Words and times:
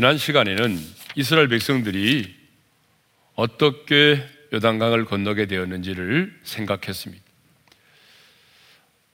지난 0.00 0.16
시간에는 0.16 0.78
이스라엘 1.14 1.48
백성들이 1.48 2.34
어떻게 3.34 4.26
요단강을 4.50 5.04
건너게 5.04 5.44
되었는지를 5.44 6.40
생각했습니다. 6.42 7.22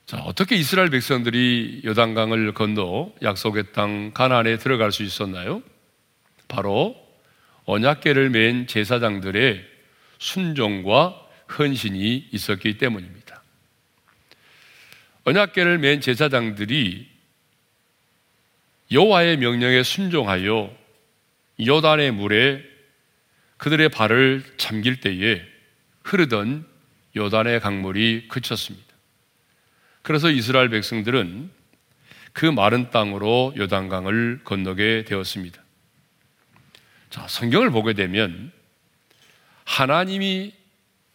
자, 0.07 0.19
어떻게 0.19 0.55
이스라엘 0.55 0.91
백성들이 0.91 1.83
요단강을 1.85 2.55
건너 2.55 3.13
약속의 3.21 3.73
땅 3.73 4.13
가나안에 4.13 4.59
들어갈 4.59 4.93
수 4.93 5.03
있었나요? 5.03 5.61
바로 6.47 6.95
언약궤를 7.65 8.31
맨 8.31 8.69
제사장들의 8.69 9.65
순종과 10.19 11.21
헌신이 11.59 12.29
있었기 12.31 12.79
때문입니다. 12.79 13.43
언약궤를 15.25 15.79
맨 15.79 16.01
제사장들이 16.01 17.17
여호와의 18.93 19.39
명령에 19.39 19.83
순종하여 19.83 20.76
요단의 21.61 22.13
물에 22.13 22.63
그들의 23.57 23.89
발을 23.89 24.45
잠길 24.57 25.01
때에 25.01 25.43
흐르던 26.03 26.67
요단의 27.17 27.61
강물이 27.61 28.29
그쳤습니다. 28.29 28.87
그래서 30.03 30.31
이스라엘 30.31 30.69
백성들은 30.69 31.51
그 32.33 32.45
마른 32.45 32.91
땅으로 32.91 33.55
요단강을 33.57 34.43
건너게 34.45 35.05
되었습니다. 35.07 35.63
자, 37.09 37.27
성경을 37.29 37.71
보게 37.71 37.95
되면 37.95 38.53
하나님이 39.65 40.53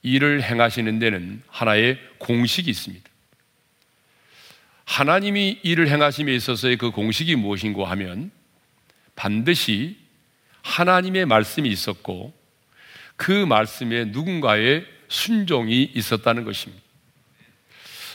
일을 0.01 0.41
행하시는 0.41 0.97
데는 0.97 1.43
하나의 1.47 1.99
공식이 2.17 2.69
있습니다. 2.69 3.07
하나님이 4.85 5.59
일을 5.61 5.87
행하심에 5.87 6.33
있어서의 6.35 6.77
그 6.77 6.89
공식이 6.91 7.35
무엇인고 7.35 7.85
하면 7.85 8.31
반드시 9.15 10.00
하나님의 10.61 11.25
말씀이 11.25 11.69
있었고 11.69 12.33
그 13.15 13.31
말씀에 13.45 14.05
누군가의 14.05 14.85
순종이 15.07 15.83
있었다는 15.93 16.45
것입니다. 16.45 16.81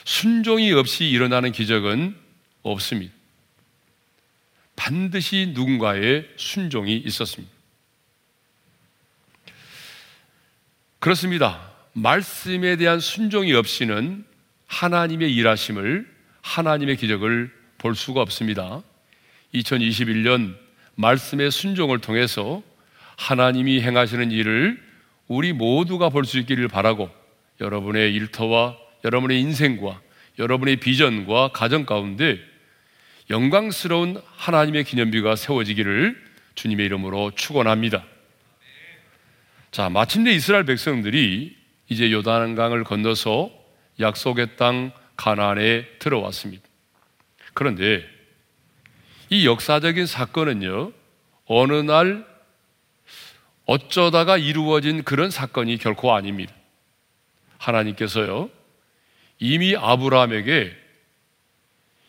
순종이 0.05 0.72
없이 0.72 1.08
일어나는 1.08 1.53
기적은 1.53 2.16
없습니다. 2.62 3.12
반드시 4.77 5.53
누군가의 5.55 6.28
순종이 6.36 6.97
있었습니다. 6.97 7.53
그렇습니다. 10.98 11.72
말씀에 11.92 12.77
대한 12.77 13.00
순종이 13.00 13.53
없이는 13.53 14.25
하나님의 14.66 15.34
일하심을 15.34 16.14
하나님의 16.42 16.97
기적을 16.97 17.53
볼 17.78 17.94
수가 17.94 18.20
없습니다. 18.22 18.83
2021년 19.55 20.56
말씀의 20.97 21.50
순종을 21.50 22.00
통해서 22.00 22.62
하나님이 23.16 23.80
행하시는 23.80 24.30
일을 24.30 24.83
우리 25.28 25.53
모두가 25.53 26.08
볼 26.08 26.25
수 26.25 26.38
있기를 26.38 26.69
바라고 26.69 27.11
여러분의 27.61 28.14
일터와 28.14 28.77
여러분의 29.05 29.41
인생과 29.41 30.00
여러분의 30.38 30.77
비전과 30.77 31.48
가정 31.53 31.86
가운데 31.86 32.38
영광스러운 33.30 34.20
하나님의 34.36 34.84
기념비가 34.84 35.36
세워지기를 35.36 36.22
주님의 36.55 36.86
이름으로 36.86 37.33
축원합니다. 37.34 38.05
자, 39.70 39.88
마침내 39.88 40.33
이스라엘 40.33 40.64
백성들이 40.64 41.56
이제 41.88 42.12
요단강을 42.12 42.84
건너서 42.84 43.50
약속의 44.00 44.56
땅 44.56 44.92
가나안에 45.16 45.87
들어왔습니다. 45.99 46.62
그런데 47.54 48.04
이 49.31 49.47
역사적인 49.47 50.06
사건은요, 50.06 50.93
어느 51.46 51.72
날 51.72 52.26
어쩌다가 53.64 54.36
이루어진 54.36 55.02
그런 55.02 55.30
사건이 55.30 55.78
결코 55.78 56.14
아닙니다. 56.14 56.54
하나님께서요, 57.58 58.50
이미 59.38 59.76
아브라함에게 59.76 60.72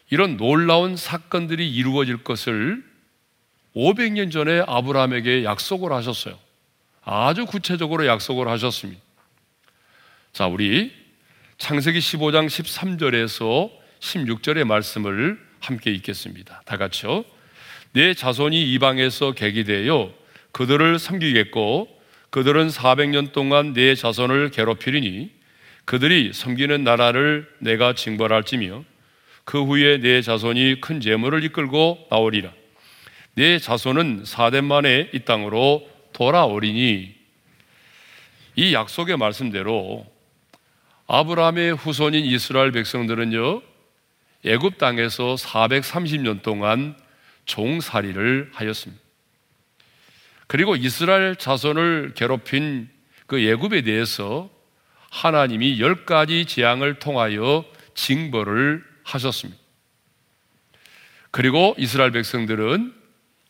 이런 0.10 0.38
놀라운 0.38 0.96
사건들이 0.96 1.70
이루어질 1.74 2.24
것을 2.24 2.84
500년 3.76 4.32
전에 4.32 4.64
아브라함에게 4.66 5.44
약속을 5.44 5.92
하셨어요. 5.92 6.38
아주 7.04 7.46
구체적으로 7.46 8.06
약속을 8.06 8.48
하셨습니다. 8.48 9.02
자, 10.34 10.48
우리 10.48 10.94
창세기 11.58 12.00
15장 12.00 12.48
13절에서 12.48 13.72
16절의 14.00 14.64
말씀을 14.64 15.40
함께 15.60 15.92
읽겠습니다. 15.92 16.62
다 16.66 16.78
같이요. 16.78 17.26
내 17.94 18.14
자손이 18.14 18.74
이방에서 18.74 19.32
객이 19.32 19.64
되어 19.64 20.14
그들을 20.52 21.00
섬기겠고 21.00 21.88
그들은 22.30 22.68
400년 22.68 23.32
동안 23.32 23.74
내 23.74 23.96
자손을 23.96 24.52
괴롭히리니 24.52 25.32
그들이 25.86 26.34
섬기는 26.34 26.84
나라를 26.84 27.48
내가 27.60 27.94
징벌할지며 27.94 28.84
그 29.46 29.64
후에 29.64 30.00
내 30.00 30.22
자손이 30.22 30.82
큰 30.82 31.00
재물을 31.00 31.44
이끌고 31.46 32.08
나오리라. 32.12 32.52
내 33.36 33.60
자손은 33.60 34.24
사대 34.26 34.60
만에 34.60 35.10
이 35.14 35.20
땅으로 35.20 35.88
돌아오리니 36.12 37.16
이 38.56 38.74
약속의 38.74 39.16
말씀대로 39.16 40.06
아브라함의 41.08 41.76
후손인 41.76 42.26
이스라엘 42.26 42.72
백성들은요 42.72 43.62
애굽 44.46 44.78
땅에서 44.78 45.36
430년 45.36 46.42
동안 46.42 46.96
종살이를 47.48 48.52
하였습니다. 48.54 49.02
그리고 50.46 50.76
이스라엘 50.76 51.36
자손을 51.36 52.14
괴롭힌 52.16 52.90
그 53.26 53.40
애굽에 53.40 53.82
대해서 53.82 54.50
하나님이 55.10 55.80
열 55.82 56.06
가지 56.06 56.46
재앙을 56.46 57.00
통하여 57.00 57.66
징벌을 57.96 58.84
하셨습니다. 59.04 59.60
그리고 61.32 61.76
이스라엘 61.78 62.12
백성들은 62.12 62.94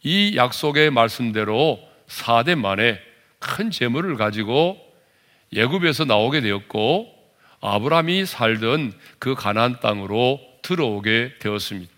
이 0.04 0.36
약속의 0.36 0.92
말씀대로 0.92 1.80
4대 2.08 2.56
만에 2.56 3.00
큰 3.40 3.70
재물을 3.70 4.16
가지고 4.16 4.78
예굽에서 5.54 6.06
나오게 6.06 6.42
되었고 6.42 7.14
아브라함이 7.62 8.26
살던 8.26 8.94
그 9.20 9.36
가나안 9.36 9.80
땅으로 9.80 10.40
들어오게 10.62 11.36
되었습니다. 11.40 11.97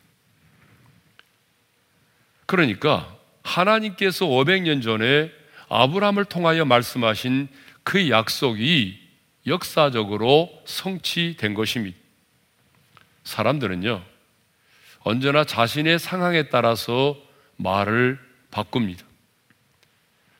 그러니까 2.50 3.16
하나님께서 3.44 4.26
500년 4.26 4.82
전에 4.82 5.32
아브라함을 5.70 6.26
통하여 6.26 6.66
말씀하신 6.66 7.48
그 7.84 8.10
약속이 8.10 9.00
역사적으로 9.46 10.50
성취된 10.66 11.54
것입니다. 11.54 11.96
사람들은요, 13.24 14.02
언제나 15.02 15.44
자신의 15.44 16.00
상황에 16.00 16.50
따라서 16.50 17.16
말을 17.58 18.20
바꿉니다. 18.50 19.06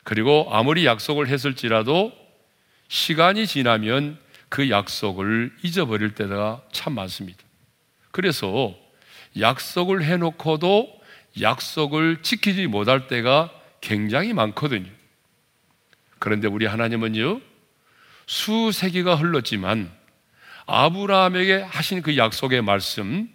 그리고 0.02 0.48
아무리 0.50 0.86
약속을 0.86 1.28
했을지라도 1.28 2.10
시간이 2.88 3.46
지나면 3.46 4.18
그 4.48 4.68
약속을 4.68 5.52
잊어버릴 5.62 6.16
때가 6.16 6.60
참 6.72 6.96
많습니다. 6.96 7.38
그래서 8.10 8.74
약속을 9.38 10.02
해놓고도 10.02 10.99
약속을 11.38 12.22
지키지 12.22 12.66
못할 12.66 13.06
때가 13.06 13.50
굉장히 13.80 14.32
많거든요. 14.32 14.90
그런데 16.18 16.48
우리 16.48 16.66
하나님은요, 16.66 17.40
수세기가 18.26 19.16
흘렀지만 19.16 19.90
아브라함에게 20.66 21.62
하신 21.62 22.02
그 22.02 22.16
약속의 22.16 22.62
말씀 22.62 23.28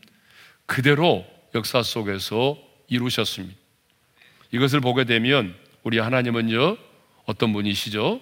그대로 0.66 1.26
역사 1.54 1.84
속에서 1.84 2.58
이루셨습니다. 2.88 3.56
이것을 4.52 4.80
보게 4.80 5.04
되면 5.04 5.56
우리 5.84 6.00
하나님은요, 6.00 6.78
어떤 7.26 7.54
분이시죠? 7.54 8.22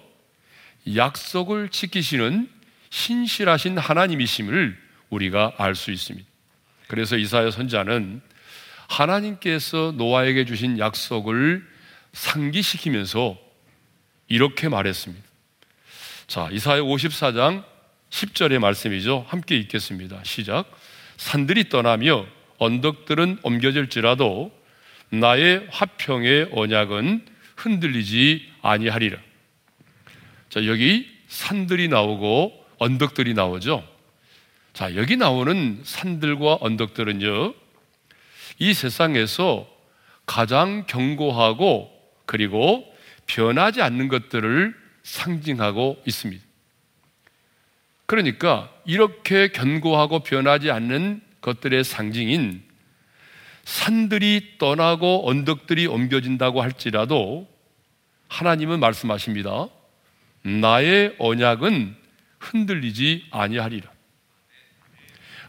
약속을 0.96 1.70
지키시는 1.70 2.50
신실하신 2.90 3.78
하나님이심을 3.78 4.78
우리가 5.10 5.54
알 5.58 5.76
수 5.76 5.92
있습니다. 5.92 6.28
그래서 6.88 7.18
이사야 7.18 7.52
선자는 7.52 8.22
하나님께서 8.88 9.94
노아에게 9.96 10.46
주신 10.46 10.80
약속을 10.80 11.66
상기시키면서 12.14 13.38
이렇게 14.28 14.70
말했습니다. 14.70 15.24
자, 16.28 16.50
이사야 16.52 16.82
54장 16.82 17.64
10절의 18.10 18.60
말씀이죠. 18.60 19.26
함께 19.28 19.58
읽겠습니다. 19.58 20.22
시작. 20.24 20.66
산들이 21.18 21.70
떠나며 21.70 22.26
언덕들은 22.58 23.40
옮겨질지라도 23.44 24.52
나의 25.10 25.68
화평의 25.70 26.50
언약은 26.52 27.26
흔들리지 27.56 28.50
아니하리라. 28.62 29.18
자, 30.50 30.66
여기 30.66 31.10
산들이 31.28 31.88
나오고 31.88 32.66
언덕들이 32.78 33.34
나오죠. 33.34 33.88
자, 34.74 34.96
여기 34.96 35.18
나오는 35.18 35.82
산들과 35.84 36.58
언덕들은요, 36.62 37.54
이 38.60 38.74
세상에서 38.74 39.68
가장 40.26 40.86
견고하고 40.88 41.92
그리고 42.26 42.86
변하지 43.26 43.82
않는 43.82 44.08
것들을 44.08 44.76
상징하고 45.04 46.02
있습니다. 46.06 46.44
그러니까 48.06 48.72
이렇게 48.86 49.50
견고하고 49.50 50.20
변하지 50.20 50.72
않는 50.72 51.22
것들의 51.42 51.84
상징인 51.84 52.64
산들이 53.64 54.58
떠나고 54.58 55.28
언덕들이 55.30 55.88
옮겨진다고 55.88 56.62
할지라도 56.62 57.48
하나님은 58.28 58.80
말씀하십니다. 58.80 59.68
나의 60.44 61.16
언약은 61.20 61.96
흔들리지 62.40 63.28
아니하리라. 63.32 63.90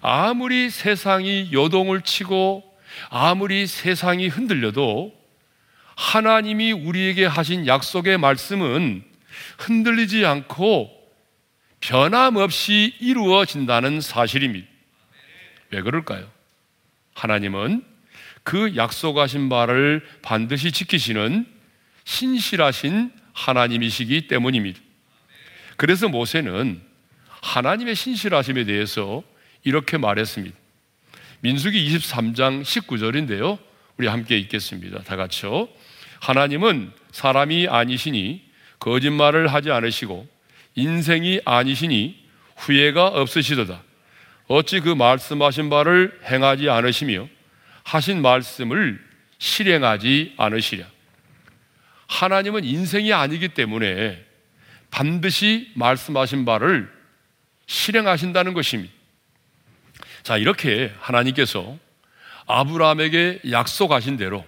아무리 0.01 0.71
세상이 0.71 1.51
요동을 1.53 2.03
치고 2.03 2.63
아무리 3.11 3.67
세상이 3.67 4.29
흔들려도 4.29 5.13
하나님이 5.97 6.73
우리에게 6.73 7.25
하신 7.25 7.67
약속의 7.67 8.19
말씀은 8.19 9.05
흔들리지 9.59 10.27
않고 10.27 10.91
변함없이 11.81 12.95
이루어진다는 13.01 14.01
사실입니다. 14.01 14.67
왜 15.71 15.83
그럴까요? 15.83 16.31
하나님은 17.15 17.85
그 18.43 18.77
약속하신 18.77 19.49
바를 19.49 20.07
반드시 20.23 20.73
지키시는 20.73 21.47
신실하신 22.05 23.13
하나님이시기 23.33 24.29
때문입니다. 24.29 24.81
그래서 25.77 26.09
모세는 26.09 26.81
하나님의 27.43 27.95
신실하심에 27.95 28.65
대해서 28.65 29.23
이렇게 29.65 29.99
말했습니다. 29.99 30.57
민수기 31.45 31.95
23장 31.99 32.63
19절인데요. 32.63 33.59
우리 33.99 34.07
함께 34.07 34.39
읽겠습니다. 34.39 35.03
다 35.03 35.15
같이요. 35.15 35.69
하나님은 36.21 36.91
사람이 37.13 37.69
아니시니 37.69 38.43
거짓말을 38.79 39.49
하지 39.49 39.71
않으시고 39.71 40.27
인생이 40.75 41.43
아니시니 41.45 42.19
후회가 42.57 43.09
없으시도다. 43.09 43.83
어찌 44.49 44.81
그 44.81 44.95
말씀하신 44.95 45.69
바를 45.69 46.19
행하지 46.25 46.71
않으시며 46.71 47.29
하신 47.83 48.23
말씀을 48.23 48.99
실행하지 49.37 50.33
않으시랴. 50.39 50.87
하나님은 52.07 52.65
인생이 52.65 53.13
아니기 53.13 53.49
때문에 53.49 54.25
반드시 54.91 55.71
말씀하신 55.75 56.47
바를 56.47 56.91
실행하신다는 57.67 58.55
것입니다. 58.55 59.04
자, 60.25 60.39
이렇게 60.39 60.91
하나님께서 61.01 61.79
아브라함에게 62.47 63.43
약속하신 63.51 64.17
대로 64.17 64.45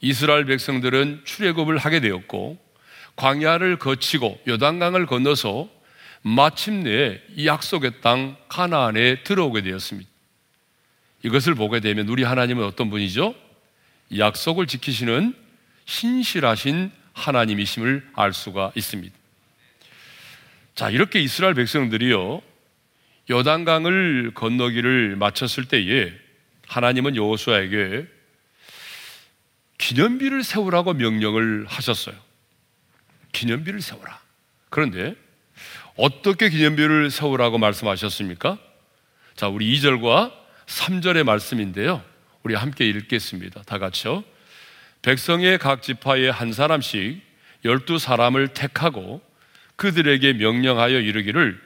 이스라엘 0.00 0.44
백성들은 0.44 1.22
출애굽을 1.24 1.76
하게 1.76 1.98
되었고 1.98 2.56
광야를 3.16 3.78
거치고 3.78 4.40
요단강을 4.46 5.06
건너서 5.06 5.68
마침내 6.22 7.20
이 7.34 7.48
약속의 7.48 8.00
땅 8.00 8.36
가나안에 8.48 9.24
들어오게 9.24 9.62
되었습니다. 9.62 10.08
이것을 11.24 11.56
보게 11.56 11.80
되면 11.80 12.08
우리 12.08 12.22
하나님은 12.22 12.64
어떤 12.64 12.88
분이죠? 12.88 13.34
약속을 14.16 14.68
지키시는 14.68 15.34
신실하신 15.84 16.92
하나님이심을 17.12 18.08
알 18.14 18.32
수가 18.32 18.70
있습니다. 18.76 19.14
자, 20.76 20.90
이렇게 20.90 21.20
이스라엘 21.20 21.54
백성들이요. 21.54 22.51
요단강을 23.30 24.32
건너기를 24.34 25.16
마쳤을 25.16 25.66
때에 25.66 26.12
하나님은 26.66 27.16
여호수아에게 27.16 28.06
기념비를 29.78 30.44
세우라고 30.44 30.94
명령을 30.94 31.66
하셨어요. 31.66 32.14
기념비를 33.32 33.80
세우라. 33.80 34.20
그런데 34.70 35.14
어떻게 35.96 36.48
기념비를 36.48 37.10
세우라고 37.10 37.58
말씀하셨습니까? 37.58 38.58
자, 39.34 39.48
우리 39.48 39.76
2절과 39.76 40.32
3절의 40.66 41.24
말씀인데요. 41.24 42.02
우리 42.42 42.54
함께 42.54 42.88
읽겠습니다. 42.88 43.62
다 43.62 43.78
같이요. 43.78 44.24
백성의 45.02 45.58
각 45.58 45.82
지파에 45.82 46.28
한 46.28 46.52
사람씩 46.52 47.20
열두 47.64 47.98
사람을 47.98 48.48
택하고 48.48 49.20
그들에게 49.76 50.34
명령하여 50.34 51.00
이르기를 51.00 51.60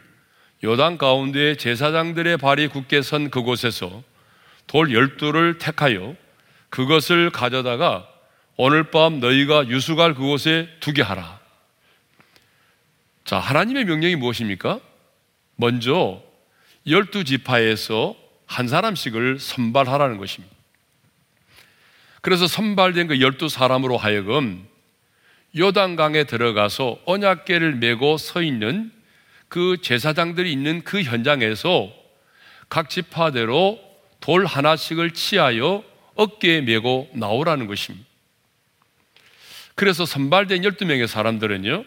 요단 0.66 0.98
가운데 0.98 1.56
제사장들의 1.56 2.38
발이 2.38 2.66
굳게 2.66 3.00
선 3.00 3.30
그곳에서 3.30 4.02
돌 4.66 4.92
열두를 4.92 5.58
택하여 5.58 6.16
그것을 6.70 7.30
가져다가 7.30 8.08
오늘 8.56 8.90
밤 8.90 9.20
너희가 9.20 9.68
유숙할 9.68 10.14
그곳에 10.14 10.68
두게 10.80 11.02
하라. 11.02 11.38
자, 13.24 13.38
하나님의 13.38 13.84
명령이 13.84 14.16
무엇입니까? 14.16 14.80
먼저 15.54 16.20
열두 16.88 17.22
지파에서 17.22 18.16
한 18.46 18.66
사람씩을 18.66 19.38
선발하라는 19.38 20.18
것입니다. 20.18 20.52
그래서 22.22 22.48
선발된 22.48 23.06
그 23.06 23.20
열두 23.20 23.48
사람으로 23.48 23.96
하여금 23.98 24.66
요단강에 25.56 26.24
들어가서 26.24 26.98
언약계를 27.04 27.76
메고 27.76 28.18
서 28.18 28.42
있는 28.42 28.95
그 29.48 29.76
제사장들이 29.80 30.52
있는 30.52 30.82
그 30.82 31.02
현장에서 31.02 31.92
각 32.68 32.90
지파대로 32.90 33.78
돌 34.20 34.44
하나씩을 34.44 35.12
치하여 35.12 35.84
어깨에 36.14 36.62
메고 36.62 37.08
나오라는 37.12 37.66
것입니다. 37.66 38.06
그래서 39.74 40.06
선발된 40.06 40.62
12명의 40.62 41.06
사람들은요, 41.06 41.84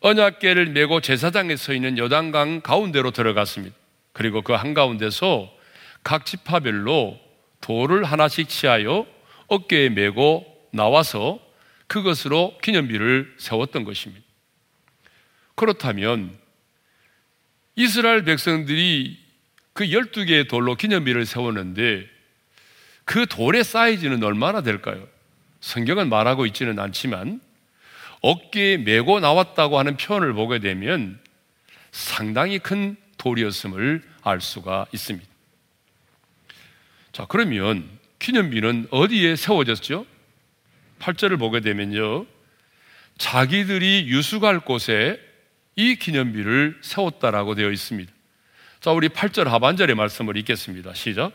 언약계를 0.00 0.66
메고 0.66 1.00
제사장에 1.00 1.56
서 1.56 1.72
있는 1.74 1.98
여단강 1.98 2.60
가운데로 2.60 3.10
들어갔습니다. 3.10 3.74
그리고 4.12 4.42
그 4.42 4.52
한가운데서 4.52 5.50
각 6.02 6.26
지파별로 6.26 7.18
돌을 7.60 8.04
하나씩 8.04 8.48
치하여 8.48 9.06
어깨에 9.48 9.88
메고 9.90 10.46
나와서 10.72 11.38
그것으로 11.86 12.56
기념비를 12.62 13.34
세웠던 13.38 13.84
것입니다. 13.84 14.24
그렇다면 15.60 16.38
이스라엘 17.76 18.24
백성들이 18.24 19.18
그 19.74 19.84
12개의 19.84 20.48
돌로 20.48 20.74
기념비를 20.74 21.26
세웠는데 21.26 22.08
그 23.04 23.26
돌의 23.26 23.64
사이즈는 23.64 24.22
얼마나 24.22 24.62
될까요? 24.62 25.06
성경은 25.60 26.08
말하고 26.08 26.46
있지는 26.46 26.78
않지만 26.78 27.42
어깨에 28.22 28.78
메고 28.78 29.20
나왔다고 29.20 29.78
하는 29.78 29.98
표현을 29.98 30.32
보게 30.32 30.60
되면 30.60 31.20
상당히 31.92 32.58
큰 32.58 32.96
돌이었음을 33.18 34.02
알 34.22 34.40
수가 34.40 34.86
있습니다. 34.94 35.28
자, 37.12 37.26
그러면 37.28 37.86
기념비는 38.18 38.86
어디에 38.90 39.36
세워졌죠? 39.36 40.06
8절을 41.00 41.38
보게 41.38 41.60
되면요. 41.60 42.24
자기들이 43.18 44.06
유숙할 44.08 44.60
곳에 44.60 45.28
이 45.76 45.96
기념비를 45.96 46.78
세웠다라고 46.82 47.54
되어 47.54 47.70
있습니다. 47.70 48.12
자, 48.80 48.92
우리 48.92 49.08
8절 49.08 49.44
하반절의 49.44 49.94
말씀을 49.94 50.36
읽겠습니다. 50.38 50.94
시작. 50.94 51.32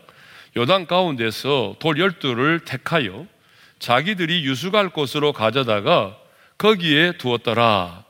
요단 0.57 0.87
가운데서 0.87 1.75
돌 1.79 1.99
열두를 1.99 2.61
택하여 2.61 3.27
자기들이 3.79 4.45
유숙할 4.45 4.89
곳으로 4.89 5.33
가져다가 5.33 6.17
거기에 6.57 7.17
두었더라. 7.17 8.05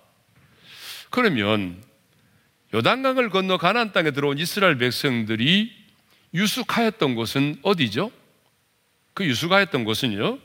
그러면 1.10 1.82
요단강을 2.74 3.30
건너 3.30 3.58
가나안 3.58 3.92
땅에 3.94 4.12
들어온 4.12 4.38
이스라엘 4.38 4.78
백성들이 4.78 5.72
유숙하였던 6.34 7.16
곳은 7.16 7.60
어디죠? 7.62 8.12
그 9.14 9.26
유숙하였던 9.26 9.86
곳은요. 9.86 10.40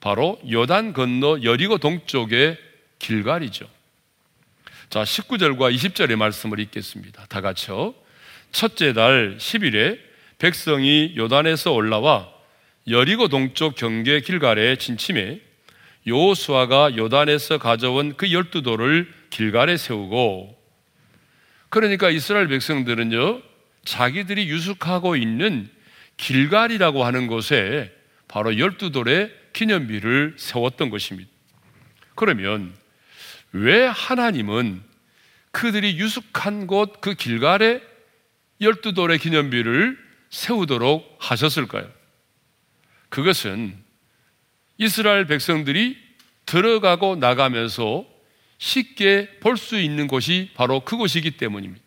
바로 0.00 0.40
요단 0.48 0.92
건너 0.92 1.42
여리고 1.42 1.78
동쪽의 1.78 2.56
길갈이죠. 2.98 3.68
자, 4.90 5.02
19절과 5.02 5.74
20절의 5.74 6.16
말씀을 6.16 6.60
읽겠습니다. 6.60 7.26
다 7.26 7.42
같이요. 7.42 7.94
첫째 8.52 8.94
달 8.94 9.36
10일에 9.36 9.98
백성이 10.38 11.12
요단에서 11.14 11.72
올라와 11.74 12.32
여리고 12.88 13.28
동쪽 13.28 13.74
경계 13.74 14.20
길갈에 14.20 14.76
진침해 14.76 15.40
요수아가 16.06 16.96
요단에서 16.96 17.58
가져온 17.58 18.16
그 18.16 18.32
열두 18.32 18.62
돌을 18.62 19.12
길갈에 19.28 19.76
세우고 19.76 20.56
그러니까 21.68 22.08
이스라엘 22.08 22.48
백성들은요 22.48 23.42
자기들이 23.84 24.48
유숙하고 24.48 25.16
있는 25.16 25.68
길갈이라고 26.16 27.04
하는 27.04 27.26
곳에 27.26 27.92
바로 28.26 28.58
열두 28.58 28.90
돌의 28.92 29.34
기념비를 29.52 30.36
세웠던 30.38 30.88
것입니다. 30.88 31.28
그러면 32.14 32.74
왜 33.52 33.86
하나님은 33.86 34.82
그들이 35.50 35.98
유숙한 35.98 36.66
곳 36.66 37.00
그 37.00 37.14
길갈에 37.14 37.80
열두 38.60 38.92
돌의 38.92 39.18
기념비를 39.18 39.98
세우도록 40.30 41.16
하셨을까요? 41.18 41.88
그것은 43.08 43.76
이스라엘 44.76 45.26
백성들이 45.26 45.96
들어가고 46.46 47.16
나가면서 47.16 48.06
쉽게 48.58 49.38
볼 49.40 49.56
수 49.56 49.78
있는 49.78 50.06
곳이 50.08 50.50
바로 50.54 50.80
그곳이기 50.80 51.32
때문입니다. 51.32 51.82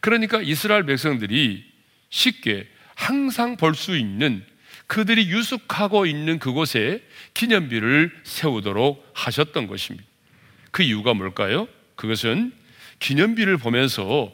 그러니까 0.00 0.40
이스라엘 0.42 0.84
백성들이 0.84 1.64
쉽게 2.10 2.68
항상 2.94 3.56
볼 3.56 3.74
수 3.74 3.96
있는 3.96 4.44
그들이 4.86 5.28
유숙하고 5.30 6.06
있는 6.06 6.38
그곳에 6.38 7.02
기념비를 7.34 8.20
세우도록 8.24 9.10
하셨던 9.14 9.66
것입니다. 9.66 10.06
그 10.72 10.82
이유가 10.82 11.14
뭘까요? 11.14 11.68
그것은 11.94 12.52
기념비를 12.98 13.58
보면서 13.58 14.32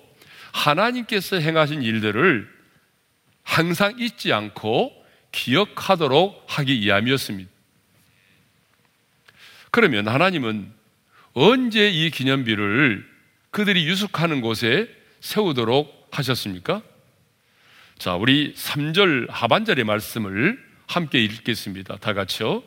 하나님께서 0.53 1.37
행하신 1.37 1.83
일들을 1.83 2.49
항상 3.43 3.95
잊지 3.99 4.33
않고 4.33 4.93
기억하도록 5.33 6.45
하기 6.47 6.81
위함이었습니다. 6.81 7.51
그러면 9.71 10.09
하나님은 10.09 10.73
언제 11.35 11.91
이 11.91 12.11
기념비를 12.11 13.07
그들이 13.51 13.87
유숙하는 13.87 14.41
곳에 14.41 14.89
세우도록 15.21 16.09
하셨습니까? 16.11 16.83
자, 17.99 18.15
우리 18.15 18.55
3절 18.55 19.27
하반절의 19.29 19.85
말씀을 19.85 20.59
함께 20.87 21.23
읽겠습니다. 21.25 21.97
다 21.97 22.15
같이요. 22.15 22.63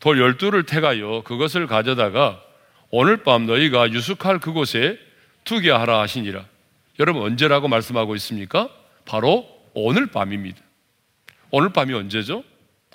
돌 0.00 0.18
열두를 0.18 0.64
태가여 0.64 1.22
그것을 1.24 1.66
가져다가 1.66 2.42
오늘 2.94 3.22
밤 3.22 3.46
너희가 3.46 3.90
유숙할 3.90 4.38
그곳에 4.38 4.98
두게 5.44 5.70
하라 5.70 6.00
하시니라. 6.02 6.44
여러분 6.98 7.22
언제라고 7.22 7.66
말씀하고 7.66 8.14
있습니까? 8.16 8.68
바로 9.06 9.48
오늘 9.72 10.06
밤입니다. 10.08 10.60
오늘 11.50 11.72
밤이 11.72 11.94
언제죠? 11.94 12.44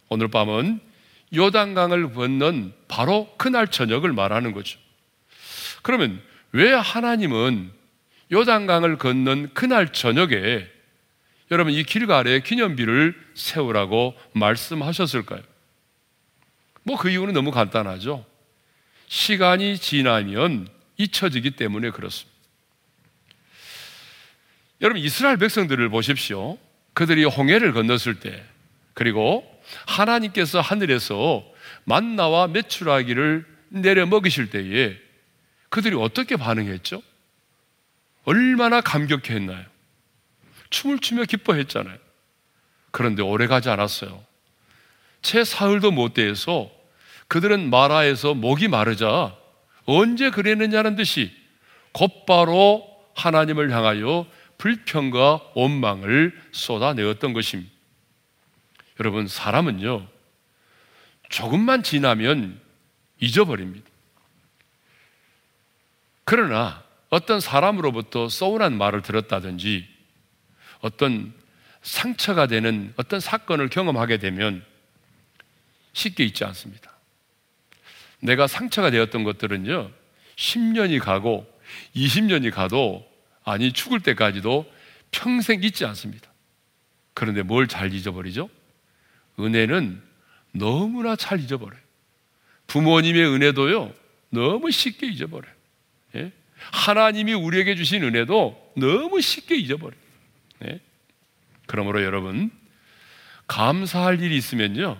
오늘 0.09 0.27
밤은 0.27 0.79
요단강을 1.35 2.13
건넌 2.13 2.73
바로 2.87 3.27
그날 3.37 3.69
저녁을 3.69 4.13
말하는 4.13 4.51
거죠. 4.51 4.79
그러면 5.81 6.21
왜 6.51 6.71
하나님은 6.71 7.71
요단강을 8.31 8.99
건넌 8.99 9.55
그날 9.55 9.91
저녁에 9.91 10.67
여러분 11.49 11.73
이 11.73 11.81
길가에 11.83 12.41
기념비를 12.41 13.19
세우라고 13.33 14.13
말씀하셨을까요? 14.33 15.41
뭐 16.83 16.97
그 16.97 17.09
이유는 17.09 17.33
너무 17.33 17.49
간단하죠. 17.49 18.23
시간이 19.07 19.77
지나면 19.77 20.67
잊혀지기 20.97 21.51
때문에 21.51 21.91
그렇습니다. 21.91 22.37
여러분 24.81 25.01
이스라엘 25.01 25.37
백성들을 25.37 25.89
보십시오. 25.89 26.57
그들이 26.93 27.23
홍해를 27.23 27.73
건넜을 27.73 28.19
때 28.19 28.43
그리고 28.93 29.45
하나님께서 29.85 30.61
하늘에서 30.61 31.43
만나와 31.83 32.47
메추라기를 32.47 33.45
내려 33.69 34.05
먹이실 34.05 34.49
때에 34.49 34.97
그들이 35.69 35.95
어떻게 35.95 36.35
반응했죠? 36.35 37.01
얼마나 38.23 38.81
감격했나요? 38.81 39.65
춤을 40.69 40.99
추며 40.99 41.23
기뻐했잖아요. 41.23 41.97
그런데 42.91 43.21
오래 43.21 43.47
가지 43.47 43.69
않았어요. 43.69 44.23
채 45.21 45.43
사흘도 45.43 45.91
못 45.91 46.13
돼서 46.13 46.71
그들은 47.27 47.69
마라에서 47.69 48.33
목이 48.33 48.67
마르자 48.67 49.35
언제 49.85 50.29
그랬느냐는 50.29 50.95
듯이 50.95 51.31
곧바로 51.91 52.87
하나님을 53.15 53.71
향하여 53.71 54.27
불평과 54.57 55.41
원망을 55.55 56.39
쏟아내었던 56.51 57.33
것입니다. 57.33 57.71
여러분, 58.99 59.27
사람은요, 59.27 60.07
조금만 61.29 61.83
지나면 61.83 62.59
잊어버립니다. 63.19 63.87
그러나 66.23 66.83
어떤 67.09 67.39
사람으로부터 67.39 68.29
서운한 68.29 68.77
말을 68.77 69.01
들었다든지 69.01 69.87
어떤 70.81 71.33
상처가 71.81 72.47
되는 72.47 72.93
어떤 72.97 73.19
사건을 73.19 73.69
경험하게 73.69 74.17
되면 74.17 74.63
쉽게 75.93 76.25
잊지 76.25 76.43
않습니다. 76.43 76.96
내가 78.19 78.47
상처가 78.47 78.89
되었던 78.91 79.23
것들은요, 79.23 79.91
10년이 80.35 80.99
가고 80.99 81.45
20년이 81.95 82.51
가도 82.51 83.07
아니 83.43 83.71
죽을 83.71 83.99
때까지도 84.01 84.65
평생 85.11 85.63
잊지 85.63 85.85
않습니다. 85.85 86.31
그런데 87.13 87.41
뭘 87.41 87.67
잘 87.67 87.93
잊어버리죠? 87.93 88.49
은혜는 89.39 90.01
너무나 90.51 91.15
잘 91.15 91.39
잊어버려요. 91.39 91.79
부모님의 92.67 93.25
은혜도요, 93.25 93.93
너무 94.29 94.71
쉽게 94.71 95.07
잊어버려요. 95.07 95.53
예? 96.15 96.31
하나님이 96.71 97.33
우리에게 97.33 97.75
주신 97.75 98.03
은혜도 98.03 98.73
너무 98.77 99.21
쉽게 99.21 99.55
잊어버려요. 99.55 99.99
예? 100.65 100.79
그러므로 101.65 102.03
여러분, 102.03 102.51
감사할 103.47 104.21
일이 104.21 104.35
있으면요, 104.35 104.99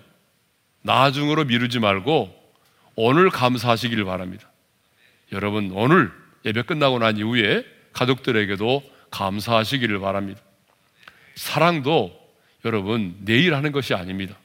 나중으로 0.84 1.46
미루지 1.46 1.80
말고 1.80 2.34
오늘 2.98 3.30
감사하시길 3.30 4.04
바랍니다. 4.06 4.50
여러분, 5.32 5.72
오늘 5.72 6.12
예배 6.46 6.64
끝나고 6.64 6.98
난 6.98 7.18
이후에 7.18 7.64
가족들에게도 7.94 8.84
감사하시기를 9.12 10.00
바랍니다. 10.00 10.42
사랑도 11.36 12.12
여러분 12.66 13.16
내일 13.22 13.54
하는 13.54 13.72
것이 13.72 13.94
아닙니다. 13.94 14.36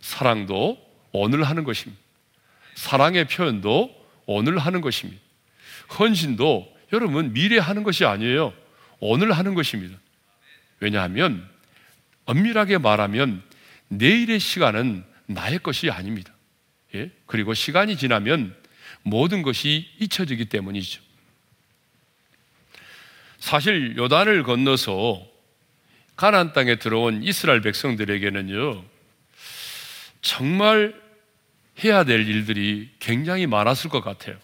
사랑도 0.00 0.78
오늘 1.12 1.44
하는 1.44 1.62
것입니다. 1.62 2.02
사랑의 2.74 3.26
표현도 3.26 3.94
오늘 4.26 4.58
하는 4.58 4.80
것입니다. 4.80 5.22
헌신도 5.98 6.76
여러분 6.92 7.32
미래 7.32 7.58
하는 7.58 7.84
것이 7.84 8.04
아니에요. 8.04 8.52
오늘 8.98 9.32
하는 9.32 9.54
것입니다. 9.54 9.96
왜냐하면 10.80 11.48
엄밀하게 12.24 12.78
말하면 12.78 13.42
내일의 13.88 14.40
시간은 14.40 15.04
나의 15.26 15.60
것이 15.60 15.88
아닙니다. 15.88 16.32
예? 16.96 17.10
그리고 17.26 17.54
시간이 17.54 17.96
지나면 17.96 18.54
모든 19.02 19.42
것이 19.42 19.88
잊혀지기 19.98 20.46
때문이죠. 20.46 21.02
사실 23.38 23.96
요단을 23.96 24.42
건너서 24.42 25.24
가나안 26.16 26.52
땅에 26.52 26.76
들어온 26.76 27.22
이스라엘 27.22 27.60
백성들에게는요. 27.60 28.84
정말 30.22 31.00
해야 31.84 32.04
될 32.04 32.26
일들이 32.26 32.90
굉장히 32.98 33.46
많았을 33.46 33.90
것 33.90 34.00
같아요. 34.00 34.36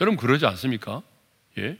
여러분 0.00 0.16
그러지 0.16 0.46
않습니까? 0.46 1.02
예? 1.58 1.76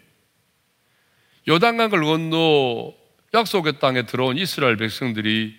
요단강을 1.47 2.03
건너 2.03 2.93
약속의 3.33 3.79
땅에 3.79 4.05
들어온 4.05 4.37
이스라엘 4.37 4.77
백성들이 4.77 5.57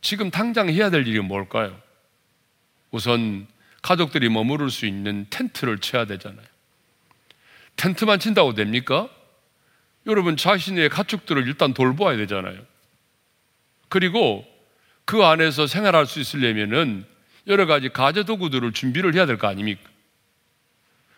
지금 0.00 0.30
당장 0.30 0.68
해야 0.68 0.90
될 0.90 1.06
일이 1.06 1.20
뭘까요? 1.20 1.80
우선 2.90 3.46
가족들이 3.82 4.28
머무를 4.28 4.70
수 4.70 4.86
있는 4.86 5.26
텐트를 5.28 5.78
쳐야 5.78 6.04
되잖아요. 6.06 6.46
텐트만 7.76 8.20
친다고 8.20 8.54
됩니까? 8.54 9.08
여러분 10.06 10.36
자신의 10.36 10.88
가축들을 10.88 11.46
일단 11.46 11.74
돌보아야 11.74 12.16
되잖아요. 12.16 12.60
그리고 13.88 14.44
그 15.04 15.24
안에서 15.24 15.66
생활할 15.66 16.06
수 16.06 16.20
있으려면은 16.20 17.04
여러 17.48 17.66
가지 17.66 17.88
가재 17.88 18.22
도구들을 18.24 18.72
준비를 18.72 19.14
해야 19.14 19.26
될 19.26 19.36
거 19.36 19.48
아닙니까? 19.48 19.82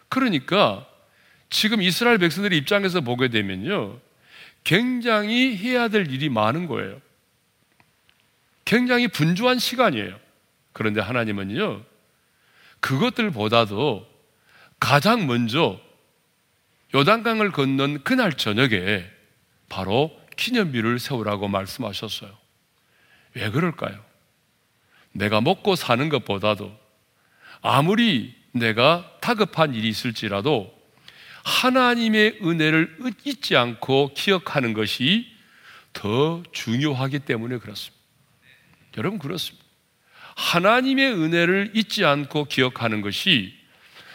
그러니까 0.08 0.86
지금 1.50 1.82
이스라엘 1.82 2.18
백성들의 2.18 2.56
입장에서 2.58 3.00
보게 3.02 3.28
되면요. 3.28 4.00
굉장히 4.64 5.56
해야 5.56 5.88
될 5.88 6.10
일이 6.10 6.28
많은 6.30 6.66
거예요. 6.66 7.00
굉장히 8.64 9.08
분주한 9.08 9.58
시간이에요. 9.58 10.18
그런데 10.72 11.00
하나님은요. 11.00 11.82
그것들보다도 12.84 14.06
가장 14.78 15.26
먼저 15.26 15.80
요단강을 16.94 17.50
건넌 17.52 18.04
그날 18.04 18.34
저녁에 18.34 19.06
바로 19.70 20.14
기념비를 20.36 20.98
세우라고 20.98 21.48
말씀하셨어요. 21.48 22.30
왜 23.32 23.50
그럴까요? 23.50 24.04
내가 25.12 25.40
먹고 25.40 25.76
사는 25.76 26.06
것보다도 26.10 26.78
아무리 27.62 28.36
내가 28.52 29.10
다급한 29.22 29.74
일이 29.74 29.88
있을지라도 29.88 30.70
하나님의 31.42 32.40
은혜를 32.42 32.98
잊지 33.24 33.56
않고 33.56 34.12
기억하는 34.12 34.74
것이 34.74 35.26
더 35.94 36.42
중요하기 36.52 37.20
때문에 37.20 37.58
그렇습니다. 37.58 38.04
여러분 38.98 39.18
그렇습니다. 39.18 39.63
하나님의 40.36 41.12
은혜를 41.12 41.72
잊지 41.74 42.04
않고 42.04 42.46
기억하는 42.46 43.00
것이 43.00 43.54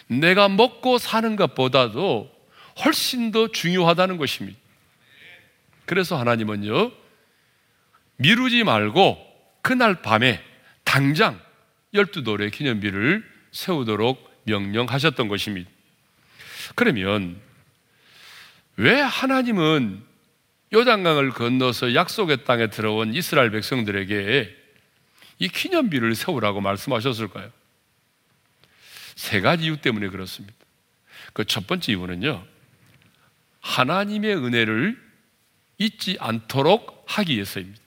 내가 0.08 0.50
먹고 0.50 0.98
사는 0.98 1.36
것보다도 1.36 2.32
훨씬 2.84 3.32
더 3.32 3.48
중요하다는 3.50 4.18
것입니다. 4.18 4.58
그래서 5.86 6.18
하나님은요, 6.18 6.92
미루지 8.18 8.64
말고 8.64 9.26
그날 9.62 10.02
밤에 10.02 10.44
당장 10.84 11.40
열두 11.94 12.24
돌의 12.24 12.52
기념비를 12.52 13.24
세우도록 13.52 14.30
명령하셨던 14.44 15.28
것입니다. 15.28 15.70
그러면 16.76 17.40
왜 18.78 19.00
하나님은 19.00 20.04
요단강을 20.74 21.32
건너서 21.32 21.96
약속의 21.96 22.44
땅에 22.46 22.68
들어온 22.70 23.14
이스라엘 23.14 23.50
백성들에게 23.52 24.59
이 25.40 25.48
기념비를 25.48 26.16
세우라고 26.16 26.62
말씀하셨을까요? 26.62 27.52
세 29.16 29.42
가지 29.42 29.66
이유 29.66 29.78
때문에 29.78 30.10
그렇습니다. 30.10 30.56
그 31.34 31.46
첫 31.46 31.68
번째 31.68 31.92
이유는요, 31.94 32.46
하나님의 33.62 34.36
은혜를 34.36 35.10
잊지 35.78 36.18
않도록 36.20 37.06
하기 37.08 37.34
위해서입니다. 37.34 37.80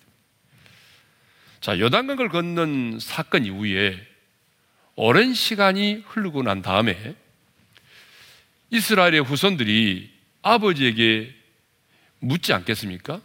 자, 1.60 1.78
요단강을 1.78 2.28
건넌 2.28 2.98
사건 3.00 3.44
이후에 3.44 3.98
오랜 4.96 5.32
시간이 5.34 6.04
흐르고 6.06 6.42
난 6.42 6.60
다음에 6.62 7.14
이스라엘의 8.70 9.20
후손들이 9.20 10.10
아버지에게 10.42 11.34
묻지 12.20 12.52
않겠습니까? 12.52 13.20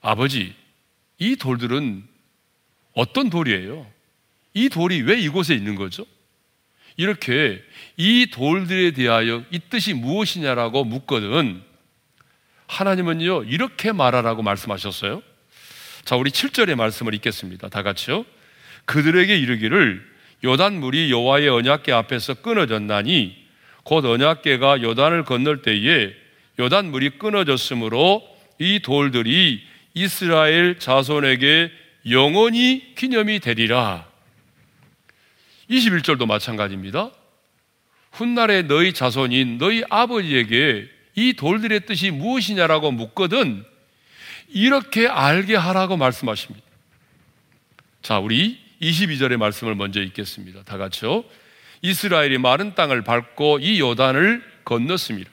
아버지, 0.00 0.54
이 1.18 1.36
돌들은 1.36 2.06
어떤 2.94 3.30
돌이에요? 3.30 3.86
이 4.54 4.68
돌이 4.68 5.02
왜 5.02 5.18
이곳에 5.18 5.54
있는 5.54 5.74
거죠? 5.74 6.04
이렇게 6.96 7.62
이 7.96 8.26
돌들에 8.30 8.92
대하여 8.92 9.44
이 9.50 9.58
뜻이 9.70 9.94
무엇이냐라고 9.94 10.84
묻거든 10.84 11.62
하나님은요, 12.66 13.44
이렇게 13.44 13.92
말하라고 13.92 14.42
말씀하셨어요. 14.42 15.22
자, 16.04 16.16
우리 16.16 16.30
7절의 16.30 16.74
말씀을 16.74 17.14
읽겠습니다. 17.14 17.68
다 17.68 17.82
같이요. 17.82 18.24
그들에게 18.86 19.36
이르기를 19.38 20.10
요단물이 20.44 21.10
여호와의 21.10 21.48
언약궤 21.48 21.92
앞에서 21.92 22.34
끊어졌나니 22.34 23.36
곧 23.84 24.04
언약궤가 24.04 24.82
요단을 24.82 25.24
건널 25.24 25.62
때에 25.62 26.12
요단물이 26.58 27.18
끊어졌으므로 27.18 28.22
이 28.58 28.80
돌들이 28.80 29.62
이스라엘 29.94 30.78
자손에게 30.78 31.70
영원히 32.10 32.94
기념이 32.96 33.40
되리라. 33.40 34.06
21절도 35.70 36.26
마찬가지입니다. 36.26 37.10
훗날에 38.12 38.62
너희 38.62 38.92
자손인 38.92 39.58
너희 39.58 39.82
아버지에게 39.88 40.88
이 41.14 41.32
돌들의 41.34 41.86
뜻이 41.86 42.10
무엇이냐라고 42.10 42.90
묻거든 42.90 43.64
이렇게 44.48 45.06
알게 45.06 45.56
하라고 45.56 45.96
말씀하십니다. 45.96 46.64
자, 48.02 48.18
우리 48.18 48.58
22절의 48.82 49.36
말씀을 49.36 49.74
먼저 49.74 50.02
읽겠습니다. 50.02 50.64
다 50.64 50.76
같이요. 50.76 51.24
이스라엘이 51.82 52.38
마른 52.38 52.74
땅을 52.74 53.02
밟고 53.02 53.60
이 53.60 53.80
요단을 53.80 54.42
건넜습니다. 54.64 55.30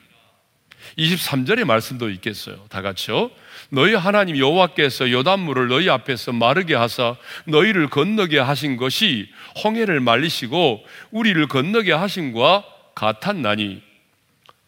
23절의 0.98 1.64
말씀도 1.64 2.10
있겠어요. 2.10 2.56
다 2.68 2.82
같이요. 2.82 3.30
너희 3.70 3.94
하나님 3.94 4.36
여호와께서 4.36 5.10
요단물을 5.10 5.68
너희 5.68 5.88
앞에서 5.88 6.32
마르게 6.32 6.74
하사 6.74 7.16
너희를 7.44 7.88
건너게 7.88 8.38
하신 8.38 8.76
것이 8.76 9.28
홍해를 9.62 10.00
말리시고 10.00 10.84
우리를 11.10 11.46
건너게 11.48 11.92
하신과 11.92 12.64
같았나니. 12.94 13.82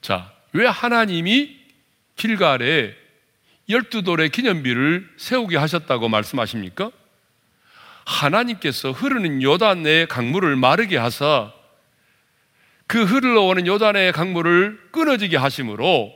자, 0.00 0.32
왜 0.52 0.66
하나님이 0.66 1.56
길갈에 2.16 2.94
열두 3.68 4.02
돌의 4.02 4.30
기념비를 4.30 5.08
세우게 5.16 5.56
하셨다고 5.56 6.08
말씀하십니까? 6.08 6.90
하나님께서 8.04 8.90
흐르는 8.90 9.42
요단의 9.42 10.08
강물을 10.08 10.56
마르게 10.56 10.96
하사 10.96 11.52
그 12.92 13.04
흘러오는 13.04 13.66
요단의 13.66 14.12
강물을 14.12 14.78
끊어지게 14.90 15.38
하심으로 15.38 16.12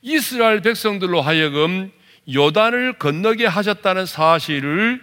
이스라엘 0.00 0.60
백성들로 0.60 1.22
하여금 1.22 1.92
요단을 2.28 2.94
건너게 2.94 3.46
하셨다는 3.46 4.06
사실을 4.06 5.00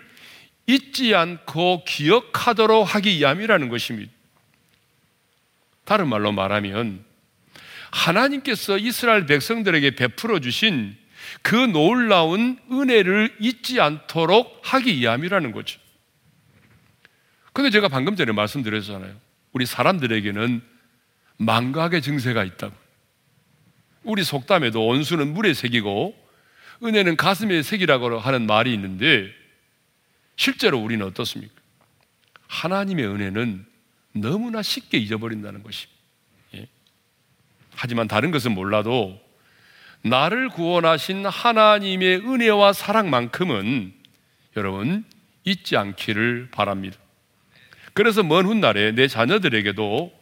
잊지 0.67 1.15
않고 1.15 1.85
기억하도록 1.85 2.95
하기 2.95 3.17
위함이라는 3.17 3.69
것입니다. 3.69 4.11
다른 5.85 6.09
말로 6.09 6.33
말하면 6.33 7.05
하나님께서 7.91 8.77
이스라엘 8.77 9.25
백성들에게 9.25 9.91
베풀어 9.91 10.39
주신 10.41 10.97
그 11.41 11.55
놀라운 11.55 12.59
은혜를 12.69 13.37
잊지 13.39 13.79
않도록 13.79 14.59
하기 14.63 14.97
위함이라는 14.97 15.53
거죠. 15.53 15.79
근데 17.53 17.69
제가 17.69 17.87
방금 17.87 18.17
전에 18.17 18.33
말씀드렸잖아요. 18.33 19.15
우리 19.53 19.65
사람들에게는 19.65 20.78
망각의 21.39 22.01
증세가 22.01 22.43
있다고. 22.43 22.75
우리 24.03 24.23
속담에도 24.23 24.85
원수는 24.85 25.33
물에 25.33 25.53
새기고 25.53 26.15
은혜는 26.83 27.17
가슴에 27.17 27.61
새기라고 27.61 28.19
하는 28.19 28.45
말이 28.45 28.73
있는데 28.73 29.29
실제로 30.35 30.79
우리는 30.79 31.05
어떻습니까? 31.05 31.53
하나님의 32.47 33.05
은혜는 33.05 33.65
너무나 34.13 34.61
쉽게 34.61 34.97
잊어버린다는 34.97 35.63
것입니다. 35.63 35.99
예? 36.55 36.67
하지만 37.75 38.07
다른 38.07 38.31
것은 38.31 38.53
몰라도 38.53 39.19
나를 40.01 40.49
구원하신 40.49 41.25
하나님의 41.25 42.17
은혜와 42.19 42.73
사랑만큼은 42.73 43.93
여러분 44.57 45.03
잊지 45.43 45.77
않기를 45.77 46.49
바랍니다. 46.51 46.97
그래서 47.93 48.23
먼 48.23 48.45
훗날에 48.45 48.93
내 48.93 49.07
자녀들에게도 49.07 50.18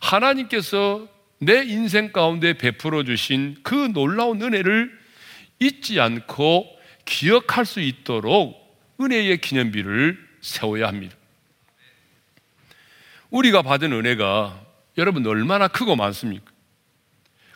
하나님께서 0.00 1.06
내 1.38 1.62
인생 1.62 2.12
가운데 2.12 2.54
베풀어 2.54 3.04
주신 3.04 3.56
그 3.62 3.74
놀라운 3.74 4.42
은혜를 4.42 4.98
잊지 5.58 6.00
않고 6.00 6.66
기억할 7.04 7.64
수 7.64 7.80
있도록 7.80 8.58
은혜의 9.00 9.40
기념비를 9.40 10.18
세워야 10.40 10.88
합니다. 10.88 11.16
우리가 13.30 13.62
받은 13.62 13.92
은혜가 13.92 14.60
여러분 14.98 15.26
얼마나 15.26 15.68
크고 15.68 15.96
많습니까? 15.96 16.50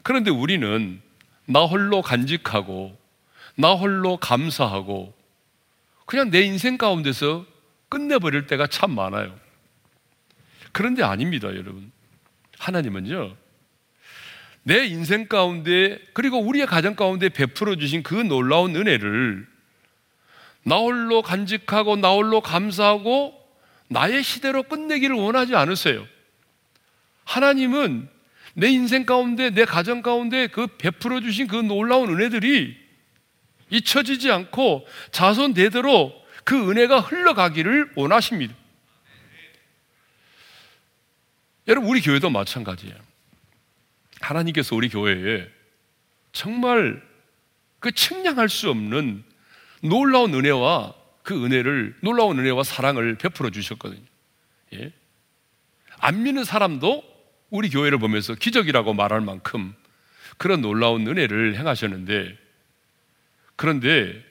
그런데 0.03 0.31
우리는 0.31 1.01
나 1.47 1.65
홀로 1.65 2.01
간직하고 2.01 2.97
나 3.57 3.73
홀로 3.73 4.17
감사하고 4.17 5.15
그냥 6.07 6.31
내 6.31 6.43
인생 6.43 6.79
가운데서 6.79 7.47
끝내버릴 7.89 8.47
때가 8.47 8.67
참 8.67 8.95
많아요. 8.95 9.39
그런데 10.73 11.03
아닙니다, 11.03 11.49
여러분. 11.49 11.94
하나님은요, 12.59 13.37
내 14.63 14.87
인생 14.87 15.29
가운데, 15.29 15.99
그리고 16.15 16.39
우리의 16.39 16.67
가정 16.67 16.97
가운데 16.97 17.29
베풀어 17.29 17.77
주신 17.77 18.03
그 18.03 18.15
놀라운 18.15 18.75
은혜를 18.75 19.47
나 20.65 20.77
홀로 20.77 21.21
간직하고 21.23 21.97
나 21.97 22.13
홀로 22.13 22.41
감사하고 22.41 23.39
나의 23.89 24.23
시대로 24.23 24.63
끝내기를 24.63 25.15
원하지 25.15 25.55
않으세요. 25.55 26.07
하나님은 27.25 28.09
내 28.55 28.69
인생 28.69 29.05
가운데, 29.05 29.51
내 29.51 29.65
가정 29.65 30.01
가운데 30.01 30.47
그 30.47 30.67
베풀어 30.67 31.21
주신 31.21 31.47
그 31.47 31.57
놀라운 31.57 32.09
은혜들이 32.09 32.77
잊혀지지 33.71 34.31
않고 34.31 34.87
자손 35.11 35.55
대대로 35.55 36.15
그 36.45 36.71
은혜가 36.71 37.01
흘러가기를 37.01 37.93
원하십니다. 37.97 38.55
여러분, 41.67 41.91
우리 41.91 42.01
교회도 42.01 42.31
마찬가지예요. 42.31 42.97
하나님께서 44.21 44.77
우리 44.77 44.89
교회에 44.89 45.49
정말 46.33 47.03
그 47.79 47.93
측량할 47.93 48.49
수 48.49 48.71
없는 48.71 49.25
놀라운 49.83 50.35
은혜와 50.35 50.95
그 51.23 51.45
은혜를, 51.45 51.97
놀라운 52.01 52.39
은혜와 52.39 52.65
사랑을 52.65 53.17
베풀어 53.17 53.51
주셨거든요. 53.51 54.03
예? 54.75 54.93
안 55.99 56.23
믿는 56.23 56.45
사람도 56.45 57.03
우리 57.51 57.71
교회를 57.71 57.99
보면서 57.99 58.35
기적이라고 58.35 58.95
말할 58.95 59.21
만큼 59.21 59.75
그런 60.37 60.61
놀라운 60.61 61.07
은혜를 61.07 61.57
행하셨는데 61.57 62.37
그런데 63.57 64.25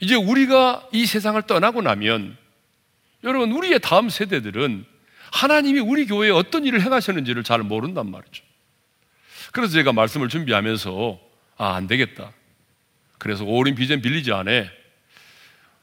이제 0.00 0.14
우리가 0.14 0.88
이 0.92 1.06
세상을 1.06 1.40
떠나고 1.42 1.82
나면 1.82 2.36
여러분 3.24 3.52
우리의 3.52 3.80
다음 3.80 4.08
세대들은 4.08 4.84
하나님이 5.32 5.80
우리 5.80 6.06
교회에 6.06 6.30
어떤 6.30 6.64
일을 6.64 6.82
행하셨는지를 6.82 7.44
잘 7.44 7.60
모른단 7.62 8.10
말이죠. 8.10 8.44
그래서 9.52 9.72
제가 9.72 9.92
말씀을 9.92 10.28
준비하면서 10.28 11.20
아, 11.56 11.74
안 11.74 11.86
되겠다. 11.86 12.32
그래서 13.18 13.44
오린 13.44 13.74
비전 13.74 14.00
빌리지 14.00 14.32
안에 14.32 14.70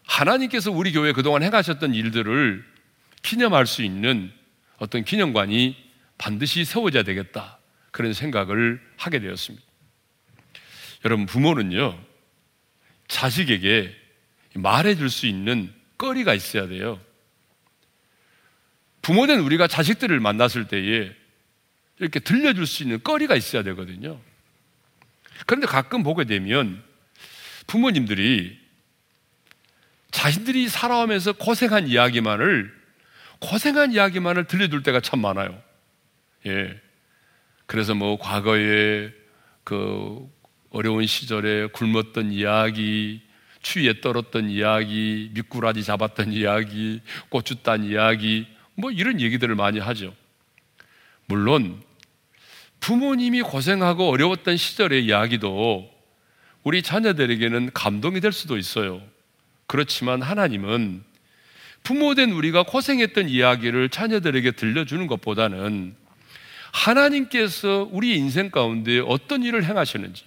하나님께서 0.04 0.72
우리 0.72 0.92
교회에 0.92 1.12
그동안 1.12 1.44
행하셨던 1.44 1.94
일들을 1.94 2.66
기념할 3.22 3.68
수 3.68 3.84
있는 3.84 4.32
어떤 4.78 5.04
기념관이 5.04 5.76
반드시 6.18 6.66
세워져야 6.66 7.04
되겠다. 7.04 7.60
그런 7.92 8.14
생각을 8.14 8.82
하게 8.96 9.20
되었습니다. 9.20 9.66
여러분, 11.06 11.26
부모는요, 11.26 12.00
자식에게 13.08 13.94
말해줄 14.56 15.10
수 15.10 15.28
있는 15.28 15.74
거리가 15.98 16.34
있어야 16.34 16.68
돼요. 16.68 17.00
부모된 19.08 19.40
우리가 19.40 19.68
자식들을 19.68 20.20
만났을 20.20 20.68
때에 20.68 21.10
이렇게 21.98 22.20
들려줄 22.20 22.68
수 22.68 22.84
있는 22.84 23.02
거리가 23.02 23.38
있어야 23.38 23.64
되거든요. 23.64 24.20
그런데 25.46 25.66
가끔 25.66 26.04
보게 26.04 26.26
되면 26.26 26.84
부모님들이 27.68 28.60
자신들이 30.12 30.68
살아오면서 30.68 31.32
고생한 31.32 31.88
이야기만을 31.88 32.76
고생한 33.40 33.94
이야기만을 33.94 34.44
들려줄 34.44 34.84
때가 34.84 35.00
참 35.00 35.22
많아요. 35.22 35.58
예. 36.46 36.78
그래서 37.66 37.96
뭐 37.96 38.20
과거에 38.20 39.14
그 39.64 40.30
어려운 40.70 41.06
시절에 41.06 41.68
굶었던 41.68 42.34
이야기, 42.34 43.22
추위에 43.62 44.02
떨었던 44.02 44.50
이야기, 44.50 45.32
미꾸라지 45.34 45.86
잡았던 45.86 46.34
이야기, 46.34 47.00
고추 47.30 47.64
딴 47.64 47.86
이야기, 47.86 48.57
뭐 48.78 48.92
이런 48.92 49.20
얘기들을 49.20 49.56
많이 49.56 49.80
하죠. 49.80 50.14
물론 51.26 51.82
부모님이 52.80 53.42
고생하고 53.42 54.08
어려웠던 54.10 54.56
시절의 54.56 55.04
이야기도 55.06 55.90
우리 56.64 56.84
자녀들에게는 56.84 57.72
감동이 57.74 58.22
될 58.22 58.32
수도 58.32 58.58
있어요. 58.58 59.02
그렇지만 59.66 60.22
하나님은 60.22 61.04
부모된 61.84 62.32
우리가 62.32 62.64
고생했던 62.64 63.30
이야기를 63.30 63.90
자녀들에게 63.90 64.52
들려주는 64.52 65.08
것보다는 65.08 65.96
하나님께서 66.72 67.88
우리 67.92 68.16
인생 68.16 68.52
가운데 68.52 69.00
어떤 69.00 69.42
일을 69.44 69.64
행하시는지, 69.64 70.24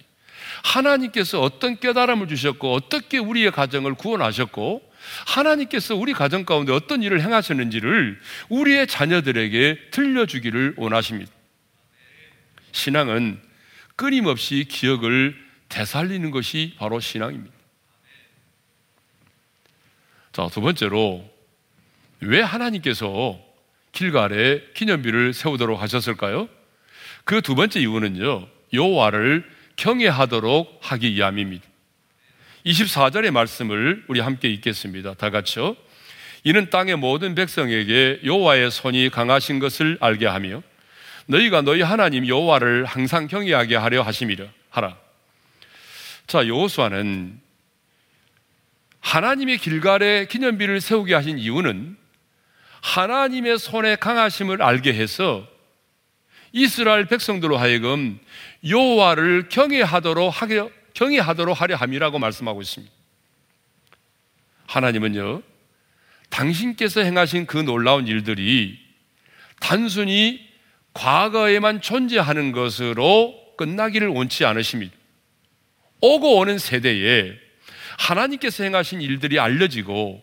하나님께서 0.63 1.41
어떤 1.41 1.79
깨달음을 1.79 2.27
주셨고, 2.27 2.73
어떻게 2.73 3.17
우리의 3.17 3.51
가정을 3.51 3.93
구원하셨고, 3.93 4.90
하나님께서 5.25 5.95
우리 5.95 6.13
가정 6.13 6.45
가운데 6.45 6.71
어떤 6.71 7.03
일을 7.03 7.21
행하셨는지를 7.21 8.19
우리의 8.49 8.87
자녀들에게 8.87 9.89
들려주기를 9.91 10.75
원하십니다. 10.77 11.31
신앙은 12.71 13.41
끊임없이 13.95 14.65
기억을 14.69 15.35
되살리는 15.69 16.31
것이 16.31 16.75
바로 16.77 16.99
신앙입니다. 16.99 17.55
자, 20.31 20.47
두 20.51 20.61
번째로, 20.61 21.29
왜 22.21 22.41
하나님께서 22.41 23.39
길갈에 23.91 24.63
기념비를 24.73 25.33
세우도록 25.33 25.81
하셨을까요? 25.81 26.47
그 27.25 27.41
두 27.41 27.55
번째 27.55 27.79
이유는요, 27.79 28.47
여호와를 28.73 29.49
경외하도록 29.75 30.79
하기 30.81 31.13
위함입니다. 31.15 31.70
24절의 32.65 33.31
말씀을 33.31 34.03
우리 34.07 34.19
함께 34.19 34.49
읽겠습니다. 34.49 35.15
다 35.15 35.29
같이요. 35.29 35.75
이는 36.43 36.69
땅의 36.69 36.97
모든 36.97 37.35
백성에게 37.35 38.21
여호와의 38.23 38.71
손이 38.71 39.09
강하신 39.09 39.59
것을 39.59 39.97
알게 39.99 40.25
하며 40.25 40.61
너희가 41.27 41.61
너희 41.61 41.81
하나님 41.81 42.27
여호와를 42.27 42.85
항상 42.85 43.27
경외하게 43.27 43.75
하려 43.75 44.01
하심이라 44.01 44.45
하라. 44.69 44.97
자, 46.27 46.47
여호수아는 46.47 47.39
하나님의 48.99 49.57
길갈에 49.57 50.27
기념비를 50.27 50.81
세우게 50.81 51.13
하신 51.13 51.39
이유는 51.39 51.97
하나님의 52.81 53.59
손에 53.59 53.95
강하심을 53.95 54.61
알게 54.61 54.93
해서 54.93 55.47
이스라엘 56.51 57.05
백성들로 57.05 57.57
하여금 57.57 58.19
여호와를 58.67 59.49
경외하도록 59.49 60.41
하게 60.41 60.69
경외하도록 61.01 61.59
하려 61.59 61.75
함이라고 61.77 62.19
말씀하고 62.19 62.61
있습니다. 62.61 62.93
하나님은요, 64.67 65.41
당신께서 66.29 67.01
행하신 67.01 67.47
그 67.47 67.57
놀라운 67.57 68.07
일들이 68.07 68.77
단순히 69.59 70.47
과거에만 70.93 71.81
존재하는 71.81 72.51
것으로 72.51 73.35
끝나기를 73.57 74.09
원치 74.09 74.45
않으십니다. 74.45 74.93
오고 76.01 76.37
오는 76.37 76.59
세대에 76.59 77.33
하나님께서 77.97 78.63
행하신 78.63 79.01
일들이 79.01 79.39
알려지고 79.39 80.21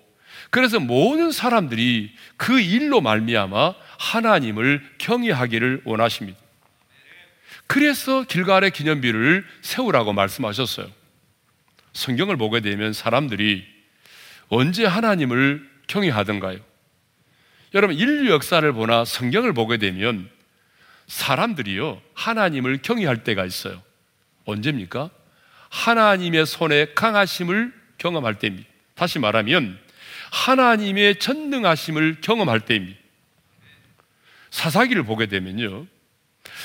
그래서 0.50 0.78
모든 0.78 1.32
사람들이 1.32 2.12
그 2.36 2.60
일로 2.60 3.00
말미암아 3.00 3.74
하나님을 3.98 4.82
경외하기를 4.98 5.82
원하십니다. 5.84 6.38
그래서 7.68 8.24
길갈의 8.24 8.72
기념비를 8.72 9.46
세우라고 9.62 10.12
말씀하셨어요. 10.14 10.90
성경을 11.92 12.36
보게 12.36 12.60
되면 12.60 12.92
사람들이 12.92 13.64
언제 14.48 14.84
하나님을 14.84 15.68
경외하던가요? 15.86 16.58
여러분 17.74 17.96
인류 17.96 18.30
역사를 18.30 18.72
보나 18.72 19.04
성경을 19.04 19.52
보게 19.52 19.76
되면 19.76 20.28
사람들이요 21.06 22.00
하나님을 22.14 22.78
경외할 22.82 23.22
때가 23.22 23.44
있어요. 23.44 23.82
언제입니까? 24.46 25.10
하나님의 25.68 26.46
손에 26.46 26.94
강하심을 26.94 27.74
경험할 27.98 28.38
때입니다. 28.38 28.66
다시 28.94 29.18
말하면 29.18 29.78
하나님의 30.32 31.18
전능하심을 31.18 32.22
경험할 32.22 32.60
때입니다. 32.60 32.98
사사기를 34.50 35.02
보게 35.02 35.26
되면요. 35.26 35.86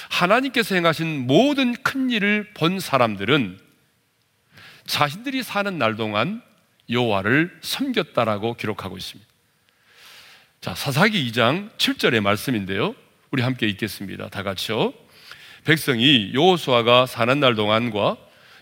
하나님께서 0.09 0.75
행하신 0.75 1.27
모든 1.27 1.73
큰 1.83 2.09
일을 2.09 2.51
본 2.53 2.79
사람들은 2.79 3.59
자신들이 4.85 5.43
사는 5.43 5.77
날 5.77 5.95
동안 5.95 6.41
여호와를 6.89 7.57
섬겼다라고 7.61 8.55
기록하고 8.55 8.97
있습니다. 8.97 9.29
자, 10.61 10.75
사사기 10.75 11.29
2장 11.31 11.69
7절의 11.77 12.21
말씀인데요. 12.21 12.95
우리 13.31 13.41
함께 13.41 13.67
읽겠습니다. 13.67 14.29
다 14.29 14.43
같이요. 14.43 14.93
백성이 15.65 16.31
여호수아가 16.33 17.05
사는 17.05 17.39
날 17.39 17.55
동안과 17.55 18.17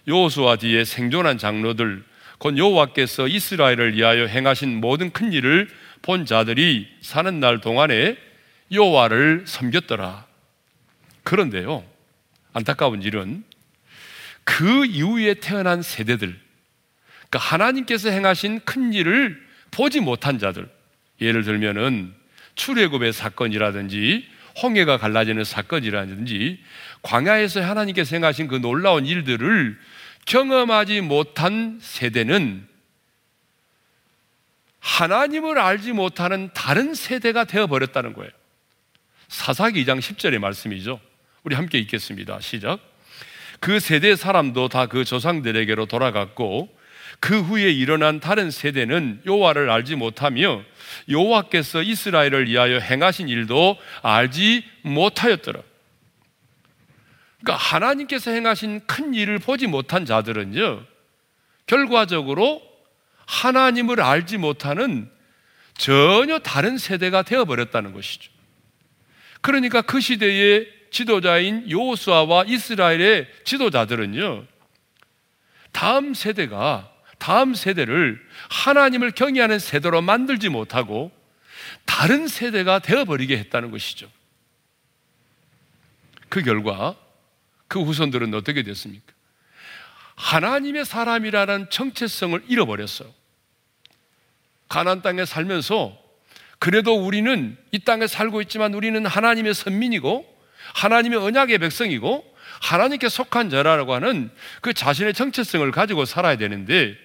여호수아 0.07 0.57
뒤에 0.57 0.83
생존한 0.85 1.37
장로들 1.37 2.03
곧 2.37 2.57
여호와께서 2.57 3.27
이스라엘을 3.27 3.95
위하여 3.95 4.25
행하신 4.25 4.81
모든 4.81 5.11
큰 5.11 5.31
일을 5.31 5.69
본 6.01 6.25
자들이 6.25 6.87
사는 7.01 7.39
날 7.39 7.61
동안에 7.61 8.17
여호와를 8.71 9.43
섬겼더라. 9.45 10.25
그런데요. 11.23 11.83
안타까운 12.53 13.01
일은 13.01 13.43
그 14.43 14.85
이후에 14.85 15.35
태어난 15.35 15.81
세대들 15.81 16.39
그러니까 17.29 17.39
하나님께서 17.39 18.09
행하신 18.09 18.61
큰 18.65 18.93
일을 18.93 19.41
보지 19.71 20.01
못한 20.01 20.37
자들 20.37 20.69
예를 21.21 21.43
들면은 21.43 22.13
출애굽의 22.55 23.13
사건이라든지 23.13 24.27
홍해가 24.61 24.97
갈라지는 24.97 25.43
사건이라든지 25.43 26.61
광야에서 27.03 27.61
하나님께서 27.61 28.15
행하신 28.15 28.47
그 28.47 28.55
놀라운 28.55 29.05
일들을 29.05 29.79
경험하지 30.25 31.01
못한 31.01 31.79
세대는 31.81 32.67
하나님을 34.79 35.57
알지 35.57 35.93
못하는 35.93 36.49
다른 36.53 36.93
세대가 36.93 37.45
되어버렸다는 37.45 38.13
거예요. 38.13 38.31
사사기 39.29 39.85
2장 39.85 39.99
10절의 39.99 40.39
말씀이죠. 40.39 40.99
우리 41.43 41.55
함께 41.55 41.79
읽겠습니다. 41.79 42.39
시작. 42.39 42.79
그 43.59 43.79
세대 43.79 44.15
사람도 44.15 44.69
다 44.69 44.85
그 44.87 45.05
조상들에게로 45.05 45.85
돌아갔고 45.85 46.75
그 47.19 47.41
후에 47.41 47.71
일어난 47.71 48.19
다른 48.19 48.49
세대는 48.51 49.21
여호와를 49.25 49.69
알지 49.69 49.95
못하며 49.95 50.63
여호와께서 51.09 51.83
이스라엘을 51.83 52.47
위하여 52.47 52.79
행하신 52.79 53.29
일도 53.29 53.77
알지 54.01 54.63
못하였더라. 54.83 55.61
그러니까 57.39 57.63
하나님께서 57.63 58.31
행하신 58.31 58.81
큰 58.87 59.13
일을 59.13 59.39
보지 59.39 59.67
못한 59.67 60.05
자들은요, 60.05 60.83
결과적으로 61.65 62.61
하나님을 63.25 64.01
알지 64.01 64.37
못하는 64.37 65.09
전혀 65.75 66.39
다른 66.39 66.77
세대가 66.77 67.23
되어 67.23 67.45
버렸다는 67.45 67.93
것이죠. 67.93 68.31
그러니까 69.41 69.81
그 69.81 69.99
시대의 69.99 70.80
지도자인 70.91 71.69
요수아와 71.69 72.45
이스라엘의 72.47 73.27
지도자들은요, 73.45 74.45
다음 75.71 76.13
세대가 76.13 76.91
다음 77.17 77.53
세대를 77.53 78.19
하나님을 78.49 79.11
경외하는 79.11 79.59
세대로 79.59 80.01
만들지 80.01 80.49
못하고 80.49 81.11
다른 81.85 82.27
세대가 82.27 82.79
되어 82.79 83.05
버리게 83.05 83.37
했다는 83.37 83.69
것이죠. 83.69 84.09
그 86.29 86.41
결과 86.41 86.95
그 87.67 87.79
후손들은 87.81 88.33
어떻게 88.33 88.63
됐습니까? 88.63 89.13
하나님의 90.15 90.83
사람이라는 90.83 91.69
정체성을 91.69 92.43
잃어버렸어요. 92.47 93.13
가난 94.67 95.03
땅에 95.03 95.23
살면서 95.25 95.95
그래도 96.57 96.95
우리는 96.95 97.55
이 97.71 97.79
땅에 97.79 98.07
살고 98.07 98.41
있지만 98.41 98.73
우리는 98.73 99.05
하나님의 99.05 99.53
선민이고 99.53 100.30
하나님의 100.75 101.19
언약의 101.19 101.57
백성이고 101.59 102.31
하나님께 102.61 103.09
속한 103.09 103.49
자라고 103.49 103.93
하는 103.93 104.29
그 104.61 104.73
자신의 104.73 105.13
정체성을 105.13 105.69
가지고 105.71 106.05
살아야 106.05 106.37
되는데 106.37 106.95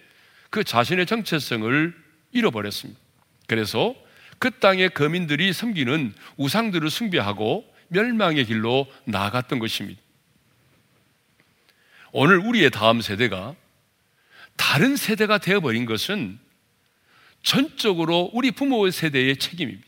그 0.50 0.64
자신의 0.64 1.06
정체성을 1.06 1.94
잃어버렸습니다. 2.32 3.00
그래서 3.46 3.94
그 4.38 4.50
땅의 4.50 4.90
거민들이 4.90 5.52
섬기는 5.52 6.14
우상들을 6.36 6.90
숭배하고 6.90 7.64
멸망의 7.88 8.44
길로 8.44 8.86
나아갔던 9.04 9.58
것입니다. 9.58 10.00
오늘 12.12 12.38
우리의 12.38 12.70
다음 12.70 13.00
세대가 13.00 13.54
다른 14.56 14.96
세대가 14.96 15.38
되어버린 15.38 15.86
것은 15.86 16.38
전적으로 17.42 18.30
우리 18.32 18.50
부모 18.50 18.90
세대의 18.90 19.36
책임입니다. 19.36 19.86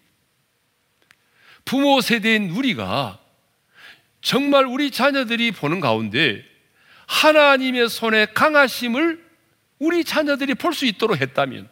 부모 1.64 2.00
세대인 2.00 2.50
우리가 2.50 3.18
정말 4.20 4.66
우리 4.66 4.90
자녀들이 4.90 5.52
보는 5.52 5.80
가운데 5.80 6.44
하나님의 7.06 7.88
손에 7.88 8.26
강하심을 8.26 9.24
우리 9.78 10.04
자녀들이 10.04 10.54
볼 10.54 10.72
수 10.74 10.86
있도록 10.86 11.20
했다면 11.20 11.68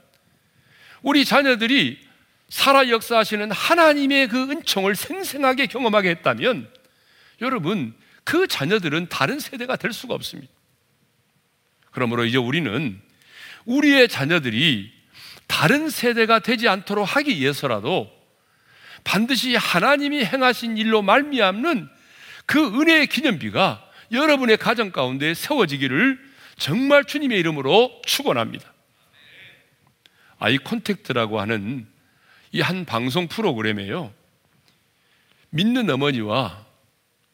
우리 1.02 1.24
자녀들이 1.24 1.98
살아 2.48 2.88
역사하시는 2.88 3.50
하나님의 3.50 4.28
그 4.28 4.50
은총을 4.50 4.94
생생하게 4.94 5.66
경험하게 5.66 6.10
했다면 6.10 6.70
여러분 7.40 7.94
그 8.24 8.46
자녀들은 8.46 9.08
다른 9.08 9.38
세대가 9.40 9.76
될 9.76 9.92
수가 9.92 10.14
없습니다. 10.14 10.52
그러므로 11.90 12.24
이제 12.24 12.38
우리는 12.38 13.00
우리의 13.64 14.08
자녀들이 14.08 14.92
다른 15.46 15.90
세대가 15.90 16.38
되지 16.38 16.68
않도록 16.68 17.04
하기 17.16 17.36
위해서라도 17.36 18.10
반드시 19.04 19.54
하나님이 19.54 20.24
행하신 20.24 20.76
일로 20.76 21.02
말미암는 21.02 21.88
그 22.46 22.80
은혜의 22.80 23.08
기념비가 23.08 23.82
여러분의 24.12 24.56
가정 24.56 24.90
가운데 24.92 25.34
세워지기를 25.34 26.18
정말 26.56 27.04
주님의 27.04 27.38
이름으로 27.40 28.00
축원합니다. 28.06 28.72
아이 30.38 30.58
콘택트라고 30.58 31.40
하는 31.40 31.86
이 32.52 32.60
한 32.62 32.84
방송 32.86 33.28
프로그램에요. 33.28 34.12
믿는 35.50 35.90
어머니와 35.90 36.64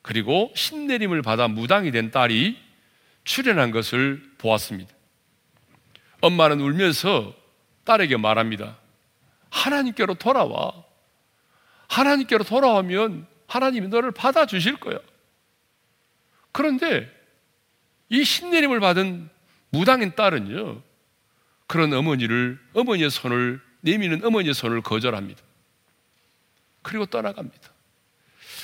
그리고 0.00 0.52
신내림을 0.56 1.22
받아 1.22 1.46
무당이 1.46 1.92
된 1.92 2.10
딸이 2.10 2.58
출연한 3.24 3.70
것을 3.70 4.22
보았습니다. 4.38 4.92
엄마는 6.20 6.60
울면서 6.60 7.34
딸에게 7.84 8.16
말합니다. 8.16 8.78
하나님께로 9.50 10.14
돌아와. 10.14 10.72
하나님께로 11.88 12.44
돌아오면 12.44 13.26
하나님이 13.52 13.88
너를 13.88 14.12
받아주실 14.12 14.76
거야. 14.76 14.98
그런데 16.52 17.10
이 18.08 18.24
신내림을 18.24 18.80
받은 18.80 19.28
무당인 19.70 20.14
딸은요, 20.14 20.82
그런 21.66 21.92
어머니를, 21.92 22.58
어머니의 22.72 23.10
손을, 23.10 23.60
내미는 23.80 24.24
어머니의 24.24 24.54
손을 24.54 24.80
거절합니다. 24.80 25.40
그리고 26.80 27.04
떠나갑니다. 27.06 27.70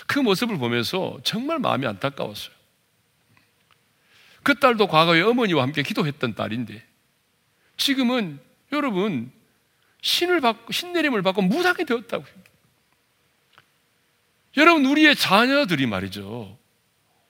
그 0.06 0.18
모습을 0.20 0.56
보면서 0.56 1.18
정말 1.22 1.58
마음이 1.58 1.86
안타까웠어요. 1.86 2.54
그 4.42 4.58
딸도 4.58 4.86
과거에 4.86 5.20
어머니와 5.20 5.64
함께 5.64 5.82
기도했던 5.82 6.34
딸인데, 6.34 6.82
지금은 7.76 8.40
여러분, 8.72 9.30
신을 10.00 10.40
받고, 10.40 10.72
신내림을 10.72 11.20
받고 11.22 11.42
무당이 11.42 11.84
되었다고요. 11.84 12.47
여러분, 14.58 14.84
우리의 14.84 15.14
자녀들이 15.16 15.86
말이죠. 15.86 16.58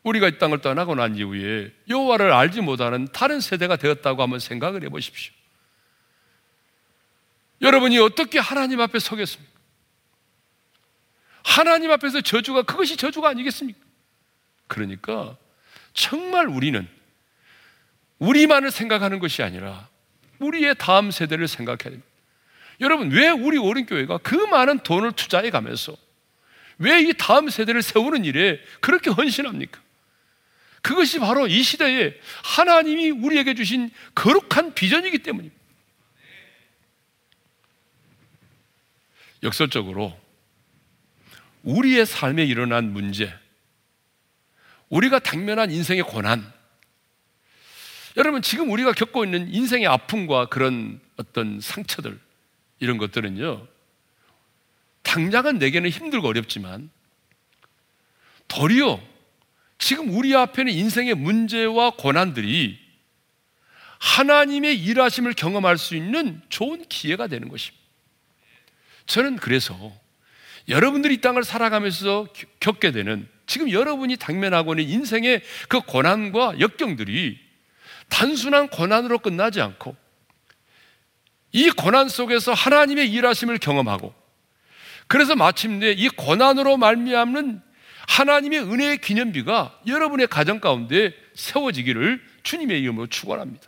우리가 0.02 0.28
이 0.28 0.38
땅을 0.38 0.60
떠나고 0.60 0.94
난 0.94 1.14
이후에 1.14 1.70
여호와를 1.88 2.32
알지 2.32 2.62
못하는 2.62 3.06
다른 3.12 3.40
세대가 3.40 3.76
되었다고 3.76 4.22
한번 4.22 4.40
생각을 4.40 4.82
해 4.82 4.88
보십시오. 4.88 5.32
여러분이 7.60 7.98
어떻게 7.98 8.38
하나님 8.38 8.80
앞에 8.80 8.98
서겠습니까? 8.98 9.52
하나님 11.44 11.90
앞에서 11.90 12.22
저주가 12.22 12.62
그것이 12.62 12.96
저주가 12.96 13.28
아니겠습니까? 13.28 13.78
그러니까 14.66 15.36
정말 15.92 16.46
우리는 16.46 16.88
우리만을 18.18 18.70
생각하는 18.70 19.18
것이 19.18 19.42
아니라 19.42 19.88
우리의 20.38 20.76
다음 20.78 21.10
세대를 21.10 21.46
생각해야 21.46 21.90
됩니다. 21.90 22.08
여러분, 22.80 23.10
왜 23.10 23.28
우리 23.28 23.58
오른교회가 23.58 24.18
그 24.18 24.34
많은 24.34 24.78
돈을 24.78 25.12
투자해 25.12 25.50
가면서 25.50 25.96
왜 26.78 27.02
이 27.02 27.12
다음 27.16 27.48
세대를 27.48 27.82
세우는 27.82 28.24
일에 28.24 28.60
그렇게 28.80 29.10
헌신합니까? 29.10 29.80
그것이 30.82 31.18
바로 31.18 31.46
이 31.46 31.62
시대에 31.62 32.14
하나님이 32.44 33.10
우리에게 33.10 33.54
주신 33.54 33.90
거룩한 34.14 34.74
비전이기 34.74 35.18
때문입니다. 35.18 35.58
역설적으로 39.42 40.18
우리의 41.62 42.06
삶에 42.06 42.44
일어난 42.44 42.92
문제, 42.92 43.32
우리가 44.88 45.18
당면한 45.18 45.70
인생의 45.70 46.04
고난, 46.04 46.50
여러분 48.16 48.42
지금 48.42 48.70
우리가 48.70 48.92
겪고 48.92 49.24
있는 49.24 49.52
인생의 49.52 49.86
아픔과 49.86 50.46
그런 50.46 51.00
어떤 51.16 51.60
상처들 51.60 52.18
이런 52.80 52.98
것들은요 52.98 53.66
당장은 55.08 55.58
내게는 55.58 55.88
힘들고 55.88 56.28
어렵지만 56.28 56.90
도리어 58.46 59.00
지금 59.78 60.14
우리 60.14 60.36
앞에는 60.36 60.70
인생의 60.70 61.14
문제와 61.14 61.92
고난들이 61.92 62.78
하나님의 63.98 64.78
일하심을 64.84 65.32
경험할 65.32 65.78
수 65.78 65.96
있는 65.96 66.42
좋은 66.50 66.84
기회가 66.88 67.26
되는 67.26 67.48
것입니다. 67.48 67.82
저는 69.06 69.36
그래서 69.36 69.92
여러분들이 70.68 71.14
이 71.14 71.20
땅을 71.22 71.42
살아가면서 71.42 72.28
겪게 72.60 72.90
되는 72.90 73.26
지금 73.46 73.70
여러분이 73.70 74.18
당면하고 74.18 74.74
있는 74.74 74.92
인생의 74.92 75.40
그 75.68 75.80
고난과 75.80 76.60
역경들이 76.60 77.38
단순한 78.10 78.68
고난으로 78.68 79.20
끝나지 79.20 79.62
않고 79.62 79.96
이 81.52 81.70
고난 81.70 82.10
속에서 82.10 82.52
하나님의 82.52 83.10
일하심을 83.10 83.56
경험하고 83.56 84.27
그래서 85.08 85.34
마침내 85.34 85.90
이 85.90 86.08
고난으로 86.08 86.76
말미암는 86.76 87.62
하나님의 88.06 88.60
은혜의 88.60 88.98
기념비가 88.98 89.80
여러분의 89.86 90.28
가정 90.28 90.60
가운데 90.60 91.12
세워지기를 91.34 92.22
주님의 92.42 92.80
이름으로 92.82 93.06
축원합니다. 93.08 93.66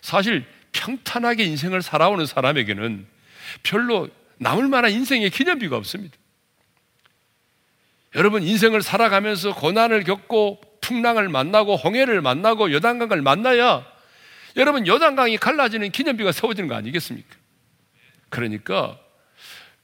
사실 0.00 0.44
평탄하게 0.72 1.44
인생을 1.44 1.82
살아오는 1.82 2.26
사람에게는 2.26 3.06
별로 3.62 4.08
남을 4.38 4.68
만한 4.68 4.90
인생의 4.90 5.30
기념비가 5.30 5.76
없습니다. 5.76 6.16
여러분 8.14 8.42
인생을 8.42 8.82
살아가면서 8.82 9.54
고난을 9.54 10.04
겪고 10.04 10.60
풍랑을 10.80 11.28
만나고 11.28 11.76
홍해를 11.76 12.20
만나고 12.20 12.72
요단강을 12.72 13.22
만나야 13.22 13.86
여러분 14.56 14.86
요단강이 14.86 15.38
갈라지는 15.38 15.90
기념비가 15.90 16.32
세워지는 16.32 16.68
거 16.68 16.74
아니겠습니까? 16.74 17.36
그러니까 18.28 18.98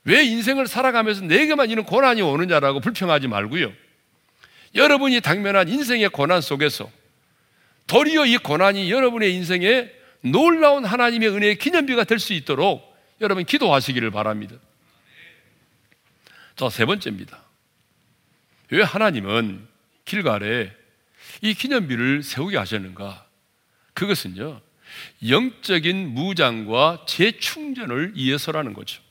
왜 0.09 0.25
인생을 0.25 0.67
살아가면서 0.67 1.27
내게만 1.27 1.69
이런 1.69 1.85
고난이 1.85 2.23
오느냐라고 2.23 2.81
불평하지 2.81 3.29
말고요. 3.29 3.71
여러분이 4.75 5.21
당면한 5.21 5.69
인생의 5.69 6.09
고난 6.09 6.41
속에서 6.41 6.91
도리어 7.87 8.25
이 8.25 8.39
고난이 8.39 8.91
여러분의 8.91 9.35
인생에 9.35 9.91
놀라운 10.23 10.87
하나님의 10.87 11.29
은혜의 11.29 11.59
기념비가 11.59 12.05
될 12.05 12.19
수 12.19 12.33
있도록 12.33 12.97
여러분 13.21 13.45
기도하시기를 13.45 14.11
바랍니다. 14.11 14.57
자, 16.57 16.71
세 16.71 16.87
번째입니다. 16.87 17.45
왜 18.71 18.83
하나님은 18.83 19.67
길갈에 20.07 20.73
이 21.43 21.53
기념비를 21.53 22.23
세우게 22.23 22.57
하셨는가? 22.57 23.27
그것은요, 23.93 24.63
영적인 25.29 26.15
무장과 26.15 27.05
재충전을 27.07 28.17
위해서라는 28.17 28.73
거죠. 28.73 29.03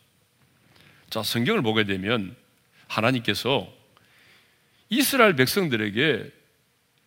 자, 1.10 1.24
성경을 1.24 1.62
보게 1.62 1.86
되면 1.86 2.36
하나님께서 2.88 3.68
이스라엘 4.90 5.36
백성들에게 5.36 6.32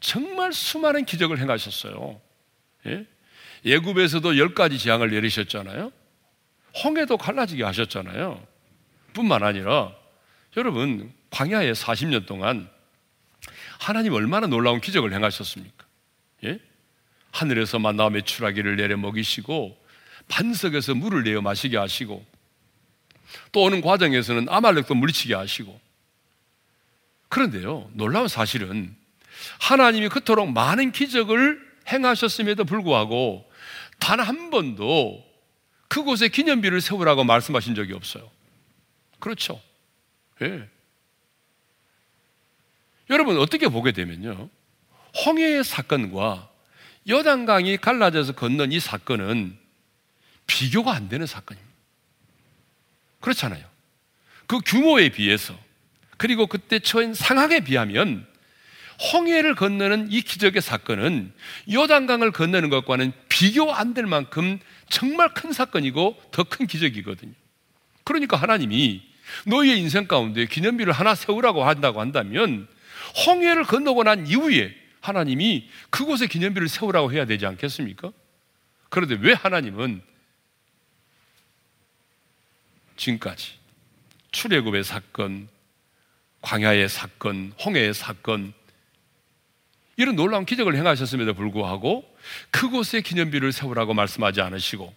정말 0.00 0.52
수많은 0.52 1.04
기적을 1.04 1.38
행하셨어요. 1.38 2.20
예? 2.86 3.06
예굽에서도 3.64 4.38
열 4.38 4.54
가지 4.54 4.78
재앙을 4.78 5.10
내리셨잖아요. 5.10 5.92
홍해도 6.82 7.16
갈라지게 7.16 7.62
하셨잖아요. 7.64 8.42
뿐만 9.12 9.42
아니라 9.42 9.94
여러분 10.56 11.12
광야에 11.30 11.72
40년 11.72 12.26
동안 12.26 12.68
하나님 13.78 14.12
얼마나 14.12 14.46
놀라운 14.46 14.80
기적을 14.80 15.12
행하셨습니까? 15.12 15.86
예? 16.44 16.58
하늘에서 17.32 17.78
만나 17.78 18.08
매출하기를 18.10 18.76
내려 18.76 18.96
먹이시고 18.96 19.78
반석에서 20.28 20.94
물을 20.94 21.22
내어 21.22 21.40
마시게 21.40 21.76
하시고 21.76 22.24
또 23.52 23.62
오는 23.62 23.80
과정에서는 23.80 24.48
아말렉도 24.48 24.94
물리치게 24.94 25.34
하시고 25.34 25.80
그런데요 27.28 27.90
놀라운 27.94 28.28
사실은 28.28 28.94
하나님이 29.60 30.08
그토록 30.08 30.52
많은 30.52 30.92
기적을 30.92 31.60
행하셨음에도 31.90 32.64
불구하고 32.64 33.50
단 33.98 34.20
한 34.20 34.50
번도 34.50 35.24
그곳에 35.88 36.28
기념비를 36.28 36.80
세우라고 36.80 37.24
말씀하신 37.24 37.74
적이 37.74 37.94
없어요. 37.94 38.30
그렇죠. 39.18 39.60
예. 40.40 40.68
여러분 43.10 43.38
어떻게 43.38 43.68
보게 43.68 43.90
되면요. 43.92 44.48
홍해의 45.26 45.64
사건과 45.64 46.48
여단강이 47.08 47.78
갈라져서 47.78 48.34
건넌 48.34 48.70
이 48.70 48.78
사건은 48.78 49.58
비교가 50.46 50.92
안 50.92 51.08
되는 51.08 51.26
사건입니다. 51.26 51.69
그렇잖아요. 53.20 53.64
그 54.46 54.58
규모에 54.64 55.10
비해서 55.10 55.56
그리고 56.16 56.46
그때 56.46 56.78
처한 56.78 57.14
상황에 57.14 57.60
비하면 57.60 58.26
홍해를 59.12 59.54
건너는 59.54 60.08
이 60.10 60.20
기적의 60.20 60.60
사건은 60.60 61.32
요단강을 61.72 62.32
건너는 62.32 62.68
것과는 62.68 63.12
비교 63.28 63.72
안 63.72 63.94
될 63.94 64.06
만큼 64.06 64.58
정말 64.90 65.32
큰 65.32 65.52
사건이고 65.52 66.20
더 66.32 66.44
큰 66.44 66.66
기적이거든요. 66.66 67.32
그러니까 68.04 68.36
하나님이 68.36 69.02
너희의 69.46 69.78
인생 69.78 70.06
가운데 70.06 70.44
기념비를 70.46 70.92
하나 70.92 71.14
세우라고 71.14 71.64
한다고 71.64 72.00
한다면 72.00 72.66
홍해를 73.26 73.64
건너고 73.64 74.02
난 74.04 74.26
이후에 74.26 74.74
하나님이 75.00 75.68
그곳에 75.88 76.26
기념비를 76.26 76.68
세우라고 76.68 77.12
해야 77.12 77.24
되지 77.24 77.46
않겠습니까? 77.46 78.12
그런데 78.90 79.16
왜 79.20 79.32
하나님은 79.32 80.02
지금까지 83.00 83.54
출애굽의 84.30 84.84
사건, 84.84 85.48
광야의 86.42 86.88
사건, 86.88 87.52
홍해의 87.64 87.94
사건 87.94 88.52
이런 89.96 90.16
놀라운 90.16 90.44
기적을 90.44 90.76
행하셨음에도 90.76 91.34
불구하고 91.34 92.04
그곳에 92.50 93.00
기념비를 93.00 93.52
세우라고 93.52 93.94
말씀하지 93.94 94.40
않으시고 94.42 94.94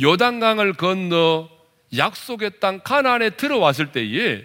요단강을 0.00 0.74
건너 0.74 1.50
약속의 1.96 2.60
땅 2.60 2.80
가나안에 2.80 3.30
들어왔을 3.30 3.92
때에 3.92 4.44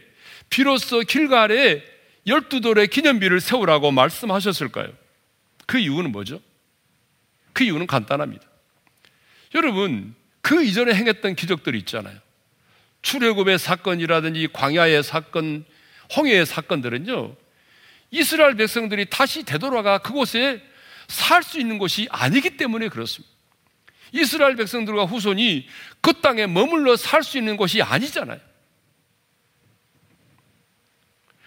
비로소 0.49 0.99
길갈에 0.99 1.83
열두 2.27 2.61
돌의 2.61 2.87
기념비를 2.87 3.39
세우라고 3.39 3.91
말씀하셨을까요? 3.91 4.91
그 5.65 5.79
이유는 5.79 6.11
뭐죠? 6.11 6.41
그 7.53 7.63
이유는 7.63 7.87
간단합니다. 7.87 8.45
여러분, 9.55 10.13
그 10.41 10.63
이전에 10.63 10.93
행했던 10.93 11.35
기적들이 11.35 11.79
있잖아요. 11.79 12.19
출애굽의 13.01 13.59
사건이라든지 13.59 14.49
광야의 14.53 15.03
사건, 15.03 15.65
홍해의 16.15 16.45
사건들은요. 16.45 17.35
이스라엘 18.11 18.55
백성들이 18.55 19.09
다시 19.09 19.43
되돌아가 19.43 19.97
그곳에 19.99 20.61
살 21.07 21.43
수 21.43 21.59
있는 21.59 21.77
곳이 21.77 22.07
아니기 22.09 22.57
때문에 22.57 22.89
그렇습니다. 22.89 23.33
이스라엘 24.13 24.55
백성들과 24.55 25.05
후손이 25.05 25.67
그 26.01 26.13
땅에 26.21 26.47
머물러 26.47 26.95
살 26.95 27.23
수 27.23 27.37
있는 27.37 27.57
곳이 27.57 27.81
아니잖아요. 27.81 28.39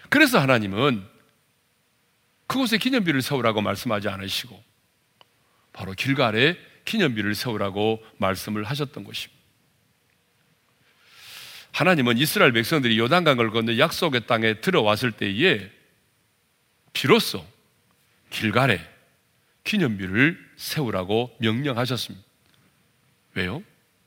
그래서 0.09 0.39
하나님은 0.39 1.05
그곳에 2.47 2.77
기념비를 2.77 3.21
세우라고 3.21 3.61
말씀하지 3.61 4.07
않으시고 4.07 4.63
바로 5.73 5.93
길갈에 5.93 6.57
기념비를 6.85 7.35
세우라고 7.35 8.03
말씀을 8.17 8.63
하셨던 8.63 9.03
것입니다. 9.03 9.34
하나님은 11.75 12.17
이스라엘 12.17 12.53
백성들이 12.53 12.97
요단강을 12.97 13.51
건너 13.51 13.77
약속의 13.77 14.27
땅에 14.27 14.61
들어왔을 14.61 15.11
때에 15.11 15.69
비로소 16.93 17.45
길갈에 18.29 18.79
기념비를 19.65 20.39
세우라고 20.55 21.35
명령하셨습니다. 21.39 22.25
왜요? 23.33 23.61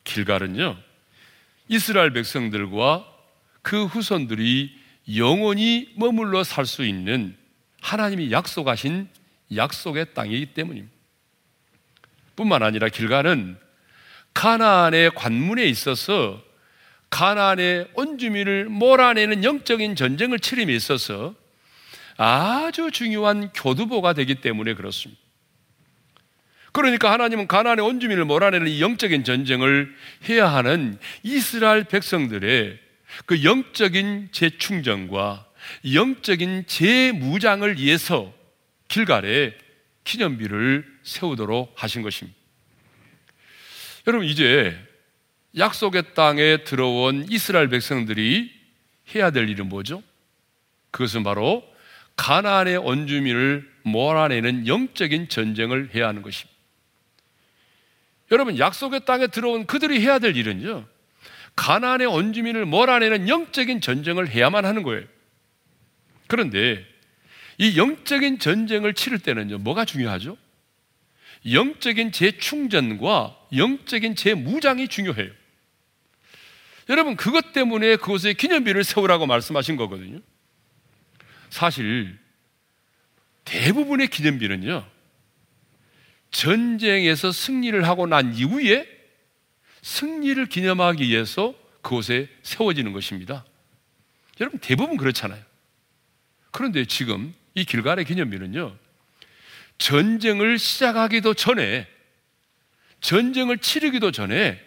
길갈은요, 0.05 0.79
이스라엘 1.69 2.15
백성들과 2.15 3.07
그 3.61 3.85
후손들이 3.85 4.75
영원히 5.15 5.93
머물러 5.95 6.45
살 6.45 6.65
수 6.65 6.87
있는 6.87 7.37
하나님이 7.83 8.33
약속하신 8.33 9.11
약속의 9.55 10.15
땅이기 10.15 10.55
때문입니다. 10.55 10.97
뿐만 12.35 12.63
아니라 12.63 12.89
길가는 12.89 13.59
가나안의 14.33 15.11
관문에 15.15 15.67
있어서 15.67 16.48
가나안의 17.11 17.89
온주민을 17.95 18.67
몰아내는 18.67 19.45
영적인 19.45 19.97
전쟁을 19.97 20.39
치름에 20.39 20.75
있어서 20.75 21.35
아주 22.17 22.91
중요한 22.91 23.51
교두보가 23.53 24.13
되기 24.13 24.37
때문에 24.37 24.75
그렇습니다. 24.75 25.21
그러니까 26.73 27.11
하나님은 27.13 27.49
가나안의 27.49 27.85
온주민을 27.85 28.25
몰아내는 28.25 28.69
이 28.69 28.81
영적인 28.83 29.25
전쟁을 29.25 29.95
해야 30.29 30.53
하는 30.53 30.99
이스라엘 31.23 31.85
백성들의 31.85 32.79
그 33.27 33.43
영적인 33.43 34.29
재충전과 34.33 35.47
영적인 35.93 36.65
재무장을 36.67 37.79
위해서 37.79 38.33
길갈에 38.89 39.57
기념비를 40.05 40.87
세우도록 41.03 41.73
하신 41.77 42.03
것입니다. 42.03 42.39
여러분, 44.07 44.27
이제 44.27 44.79
약속의 45.57 46.15
땅에 46.15 46.65
들어온 46.65 47.27
이스라엘 47.31 47.69
백성들이 47.69 48.53
해야 49.15 49.31
될 49.31 49.49
일은 49.49 49.69
뭐죠? 49.69 50.03
그것은 50.91 51.23
바로 51.23 51.65
가나안의 52.17 52.79
원주민을 52.79 53.69
몰아내는 53.83 54.67
영적인 54.67 55.29
전쟁을 55.29 55.95
해야 55.95 56.09
하는 56.09 56.23
것입니다. 56.23 56.57
여러분, 58.31 58.59
약속의 58.59 59.05
땅에 59.07 59.29
들어온 59.29 59.67
그들이 59.67 60.01
해야 60.01 60.19
될 60.19 60.37
일은요. 60.37 60.87
가나안의 61.57 62.07
원주민을 62.09 62.67
몰아내는 62.67 63.29
영적인 63.29 63.81
전쟁을 63.81 64.29
해야만 64.29 64.65
하는 64.65 64.83
거예요. 64.83 65.05
그런데 66.27 66.85
이 67.57 67.79
영적인 67.79 68.39
전쟁을 68.39 68.95
치를 68.95 69.19
때는요, 69.19 69.59
뭐가 69.59 69.85
중요하죠? 69.85 70.37
영적인 71.51 72.13
재충전과 72.13 73.37
영적인 73.57 74.15
재무장이 74.15 74.89
중요해요. 74.89 75.38
여러분, 76.89 77.17
그것 77.17 77.53
때문에 77.53 77.97
그곳에 77.97 78.33
기념비를 78.33 78.85
세우라고 78.85 79.27
말씀하신 79.27 79.77
거거든요. 79.77 80.21
사실, 81.51 82.19
대부분의 83.45 84.09
기념비는요, 84.09 84.87
전쟁에서 86.31 87.33
승리를 87.33 87.87
하고 87.87 88.07
난 88.07 88.35
이후에 88.35 88.87
승리를 89.83 90.45
기념하기 90.47 91.07
위해서 91.07 91.55
그곳에 91.83 92.29
세워지는 92.43 92.93
것입니다. 92.93 93.45
여러분 94.41 94.61
대부분 94.61 94.97
그렇잖아요. 94.97 95.43
그런데 96.51 96.85
지금 96.85 97.35
이 97.55 97.65
길갈의 97.65 98.05
기념비는요. 98.05 98.77
전쟁을 99.79 100.59
시작하기도 100.59 101.35
전에 101.35 101.87
전쟁을 103.01 103.59
치르기도 103.59 104.11
전에 104.11 104.61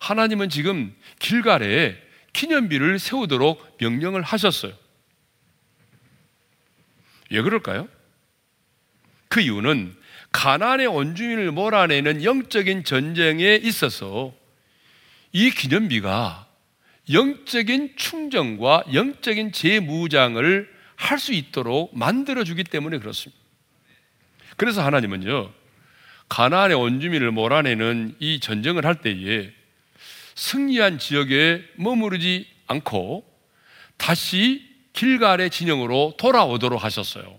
하나님은 0.00 0.48
지금 0.48 0.94
길갈에 1.18 1.96
기념비를 2.32 2.98
세우도록 2.98 3.78
명령을 3.80 4.22
하셨어요. 4.22 4.72
왜 7.30 7.42
그럴까요? 7.42 7.88
그 9.28 9.40
이유는 9.40 9.96
가나안의 10.32 10.86
원주민을 10.86 11.50
몰아내는 11.50 12.22
영적인 12.22 12.84
전쟁에 12.84 13.56
있어서 13.56 14.34
이 15.32 15.50
기념비가 15.50 16.46
영적인 17.10 17.94
충전과 17.96 18.84
영적인 18.92 19.52
재무장을 19.52 20.76
할 20.96 21.18
수 21.18 21.32
있도록 21.32 21.96
만들어주기 21.96 22.64
때문에 22.64 22.98
그렇습니다. 22.98 23.40
그래서 24.56 24.82
하나님은요, 24.82 25.52
가나안의 26.28 26.76
원주민을 26.76 27.30
몰아내는 27.30 28.16
이 28.18 28.40
전쟁을 28.40 28.84
할 28.84 28.96
때에 28.96 29.52
승리한 30.36 30.98
지역에 30.98 31.64
머무르지 31.76 32.46
않고 32.68 33.24
다시 33.96 34.62
길갈의 34.92 35.50
진영으로 35.50 36.14
돌아오도록 36.18 36.84
하셨어요. 36.84 37.38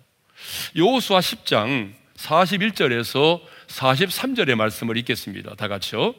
여호수아 0.76 1.20
10장 1.20 1.94
41절에서 2.16 3.42
43절의 3.68 4.56
말씀을 4.56 4.98
읽겠습니다. 4.98 5.56
다 5.56 5.68
같이요. 5.68 6.16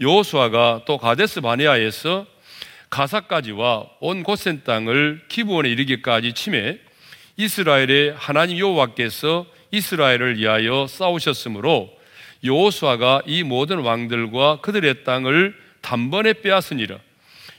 여호수아가 0.00 0.82
또 0.86 0.98
가데스 0.98 1.40
바네아에서 1.40 2.26
가사까지와 2.90 3.86
온 4.00 4.22
고센 4.22 4.62
땅을 4.64 5.24
기브원에 5.28 5.70
이르기까지 5.70 6.34
침해 6.34 6.78
이스라엘의 7.36 8.14
하나님 8.16 8.58
여호와께서 8.58 9.46
이스라엘을 9.70 10.36
위하여 10.38 10.86
싸우셨으므로 10.86 11.90
여호수아가 12.44 13.22
이 13.26 13.42
모든 13.42 13.78
왕들과 13.78 14.60
그들의 14.60 15.04
땅을 15.04 15.54
단번에 15.92 16.32
빼앗으니라. 16.40 16.98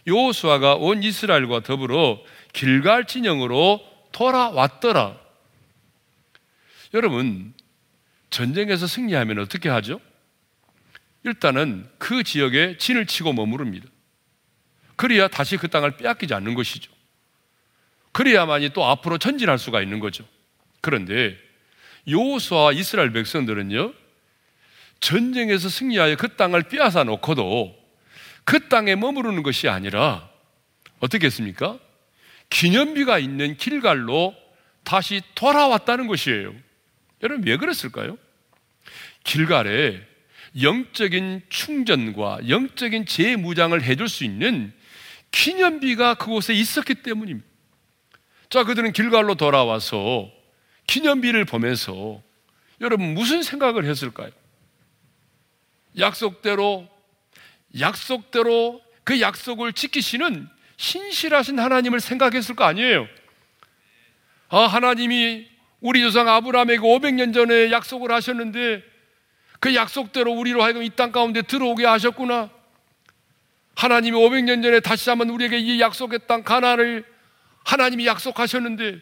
여호수아가 0.08 0.74
온 0.74 1.04
이스라엘과 1.04 1.60
더불어 1.60 2.20
길갈 2.52 3.06
진영으로 3.06 3.80
돌아왔더라. 4.12 5.20
여러분 6.96 7.54
전쟁에서 8.32 8.88
승리하면 8.88 9.38
어떻게 9.38 9.70
하죠? 9.70 10.02
일단은 11.24 11.88
그 12.00 12.24
지역에 12.24 12.78
진을 12.80 13.06
치고 13.06 13.34
머무릅니다. 13.34 13.86
그래야 14.96 15.28
다시 15.28 15.56
그 15.56 15.68
땅을 15.68 15.98
빼앗기지 15.98 16.34
않는 16.34 16.56
것이죠. 16.56 16.92
그래야만이 18.14 18.72
또 18.72 18.84
앞으로 18.84 19.20
전진할 19.20 19.60
수가 19.60 19.84
있는 19.84 20.00
거죠. 20.00 20.26
그런데 20.82 21.38
요호수와 22.10 22.72
이스라엘 22.72 23.14
백성들은요, 23.14 23.94
전쟁에서 25.02 25.70
승리하여 25.70 26.16
그 26.16 26.36
땅을 26.36 26.64
빼앗아 26.64 27.04
놓고도 27.04 27.83
그 28.44 28.68
땅에 28.68 28.96
머무르는 28.96 29.44
것이 29.44 29.68
아니라 29.70 30.30
어떻게 31.00 31.28
했습니까? 31.28 31.80
기념비가 32.50 33.20
있는 33.20 33.58
길갈로 33.58 34.36
다시 34.84 35.22
돌아왔다는 35.36 36.08
것이에요. 36.08 36.54
여러분 37.24 37.46
왜 37.48 37.58
그랬을까요? 37.58 38.18
길갈에 39.24 40.02
영적인 40.62 41.42
충전과 41.50 42.50
영적인 42.50 43.06
재무장을 43.06 43.82
해줄 43.82 44.08
수 44.08 44.24
있는 44.24 44.74
기념비가 45.32 46.16
그곳에 46.16 46.54
있었기 46.54 46.96
때문입니다. 46.96 47.48
자, 48.50 48.64
그들은 48.64 48.92
길갈로 48.92 49.36
돌아와서 49.36 50.30
기념비를 50.86 51.46
보면서 51.46 52.22
여러분 52.82 53.14
무슨 53.14 53.42
생각을 53.42 53.86
했을까요? 53.86 54.30
약속대로 55.98 56.88
약속대로 57.80 58.82
그 59.04 59.20
약속을 59.20 59.74
지키시는 59.74 60.48
신실하신 60.78 61.60
하나님을 61.60 62.00
생각했을 62.00 62.56
거 62.56 62.64
아니에요. 62.66 63.08
아, 64.50 64.60
하나님이 64.62 65.48
우리 65.82 66.02
조상 66.02 66.28
아브라함에게 66.30 66.80
500년 66.80 67.34
전에 67.34 67.72
약속을 67.72 68.12
하셨는데 68.12 68.84
그 69.60 69.76
약속대로 69.76 70.32
우리로 70.32 70.64
하여금 70.64 70.84
이 70.84 70.90
땅 70.90 71.12
가운데 71.12 71.42
들어오게 71.42 71.86
하셨구나. 71.86 72.50
하나님이 73.76 74.18
500년 74.18 74.62
전에 74.62 74.80
다시 74.80 75.10
한번 75.10 75.30
우리에게 75.30 75.58
이 75.58 75.82
약속의 75.82 76.20
땅 76.28 76.44
가나안을 76.44 77.04
하나님이 77.66 78.06
약속하셨는데 78.06 79.00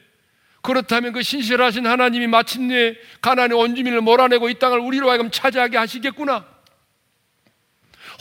그렇다면 0.61 1.11
그 1.13 1.23
신실하신 1.23 1.87
하나님이 1.87 2.27
마침내 2.27 2.95
가나안의 3.21 3.57
원주민을 3.57 4.01
몰아내고 4.01 4.49
이 4.49 4.53
땅을 4.59 4.79
우리로 4.79 5.09
하여금 5.09 5.31
차지하게 5.31 5.77
하시겠구나. 5.77 6.45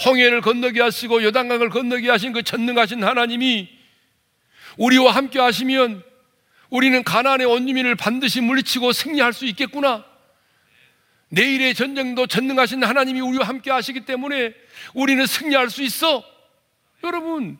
홍해를 0.04 0.40
건너게 0.40 0.80
하시고 0.80 1.22
요단강을 1.22 1.70
건너게 1.70 2.08
하신 2.08 2.32
그 2.32 2.42
전능하신 2.42 3.04
하나님이 3.04 3.68
우리와 4.76 5.12
함께 5.12 5.38
하시면 5.38 6.02
우리는 6.70 7.02
가나안의 7.02 7.46
원주민을 7.46 7.96
반드시 7.96 8.40
물리치고 8.40 8.92
승리할 8.92 9.32
수 9.32 9.44
있겠구나. 9.46 10.04
내일의 11.30 11.74
전쟁도 11.74 12.26
전능하신 12.26 12.82
하나님이 12.82 13.20
우리와 13.20 13.46
함께 13.46 13.70
하시기 13.70 14.04
때문에 14.04 14.54
우리는 14.94 15.24
승리할 15.26 15.70
수 15.70 15.82
있어. 15.82 16.24
여러분, 17.04 17.58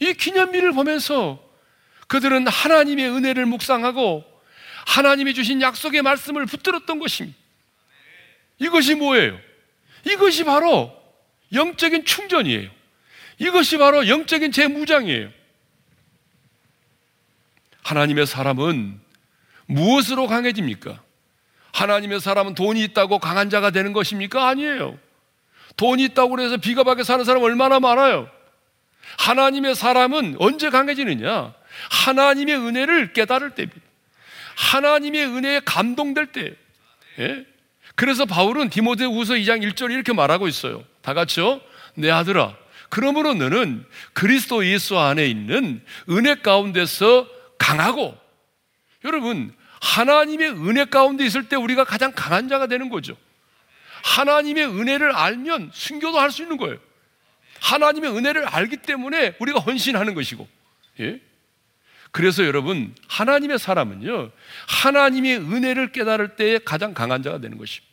이 0.00 0.12
기념비를 0.12 0.72
보면서 0.72 1.42
그들은 2.06 2.46
하나님의 2.46 3.08
은혜를 3.10 3.46
묵상하고 3.46 4.24
하나님이 4.86 5.34
주신 5.34 5.60
약속의 5.60 6.02
말씀을 6.02 6.46
붙들었던 6.46 6.98
것입니다. 6.98 7.36
이것이 8.58 8.94
뭐예요? 8.94 9.38
이것이 10.04 10.44
바로 10.44 10.97
영적인 11.52 12.04
충전이에요. 12.04 12.70
이것이 13.38 13.78
바로 13.78 14.08
영적인 14.08 14.52
재무장이에요. 14.52 15.30
하나님의 17.82 18.26
사람은 18.26 19.00
무엇으로 19.66 20.26
강해집니까? 20.26 21.02
하나님의 21.72 22.20
사람은 22.20 22.54
돈이 22.54 22.82
있다고 22.84 23.18
강한 23.18 23.50
자가 23.50 23.70
되는 23.70 23.92
것입니까? 23.92 24.48
아니에요. 24.48 24.98
돈이 25.76 26.04
있다고 26.04 26.40
해서 26.40 26.56
비겁하게 26.56 27.04
사는 27.04 27.24
사람 27.24 27.42
얼마나 27.42 27.78
많아요. 27.78 28.28
하나님의 29.18 29.74
사람은 29.74 30.36
언제 30.38 30.70
강해지느냐? 30.70 31.54
하나님의 31.90 32.56
은혜를 32.56 33.12
깨달을 33.12 33.54
때입니다. 33.54 33.80
하나님의 34.56 35.24
은혜에 35.26 35.60
감동될 35.64 36.32
때. 36.32 36.54
예? 37.20 37.46
그래서 37.98 38.26
바울은 38.26 38.70
디모데후서 38.70 39.34
2장 39.34 39.68
1절 39.68 39.90
이렇게 39.90 40.12
말하고 40.12 40.46
있어요. 40.46 40.84
다 41.02 41.14
같이요. 41.14 41.60
내 41.96 42.12
아들아, 42.12 42.54
그러므로 42.90 43.34
너는 43.34 43.84
그리스도 44.12 44.64
예수 44.64 44.96
안에 44.96 45.26
있는 45.26 45.84
은혜 46.08 46.36
가운데서 46.36 47.28
강하고 47.58 48.16
여러분 49.04 49.52
하나님의 49.80 50.50
은혜 50.50 50.84
가운데 50.84 51.26
있을 51.26 51.48
때 51.48 51.56
우리가 51.56 51.82
가장 51.82 52.12
강한 52.14 52.48
자가 52.48 52.68
되는 52.68 52.88
거죠. 52.88 53.16
하나님의 54.04 54.66
은혜를 54.66 55.10
알면 55.16 55.72
순교도 55.74 56.20
할 56.20 56.30
수 56.30 56.42
있는 56.42 56.56
거예요. 56.56 56.78
하나님의 57.60 58.16
은혜를 58.16 58.46
알기 58.46 58.76
때문에 58.76 59.34
우리가 59.40 59.58
헌신하는 59.58 60.14
것이고. 60.14 60.46
예? 61.00 61.20
그래서 62.10 62.44
여러분, 62.44 62.94
하나님의 63.08 63.58
사람은요, 63.58 64.30
하나님의 64.66 65.38
은혜를 65.38 65.92
깨달을 65.92 66.36
때 66.36 66.58
가장 66.64 66.94
강한 66.94 67.22
자가 67.22 67.38
되는 67.40 67.58
것입니다. 67.58 67.86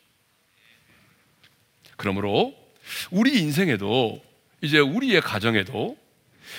그러므로 1.96 2.54
우리 3.10 3.38
인생에도 3.40 4.22
이제 4.60 4.78
우리의 4.78 5.20
가정에도 5.20 5.96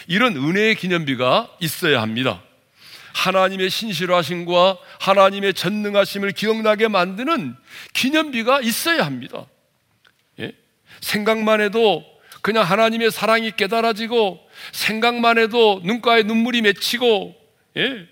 이런 0.07 0.35
은혜의 0.35 0.75
기념비가 0.75 1.55
있어야 1.59 2.01
합니다. 2.01 2.43
하나님의 3.13 3.69
신실하심과 3.69 4.77
하나님의 4.99 5.53
전능하심을 5.55 6.33
기억나게 6.33 6.87
만드는 6.87 7.55
기념비가 7.93 8.61
있어야 8.61 9.05
합니다. 9.05 9.45
예? 10.39 10.53
생각만 11.01 11.61
해도 11.61 12.05
그냥 12.41 12.63
하나님의 12.63 13.11
사랑이 13.11 13.51
깨달아지고 13.51 14.39
생각만 14.71 15.39
해도 15.39 15.81
눈가에 15.83 16.23
눈물이 16.23 16.61
맺히고 16.61 17.35
예? 17.77 18.07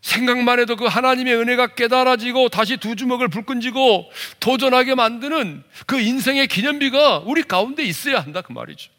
생각만 0.00 0.60
해도 0.60 0.76
그 0.76 0.86
하나님의 0.86 1.36
은혜가 1.36 1.74
깨달아지고 1.74 2.48
다시 2.48 2.78
두 2.78 2.96
주먹을 2.96 3.28
불끈 3.28 3.60
쥐고 3.60 4.10
도전하게 4.40 4.94
만드는 4.94 5.62
그 5.86 6.00
인생의 6.00 6.46
기념비가 6.46 7.18
우리 7.18 7.42
가운데 7.42 7.82
있어야 7.84 8.20
한다 8.20 8.40
그 8.40 8.52
말이죠. 8.52 8.90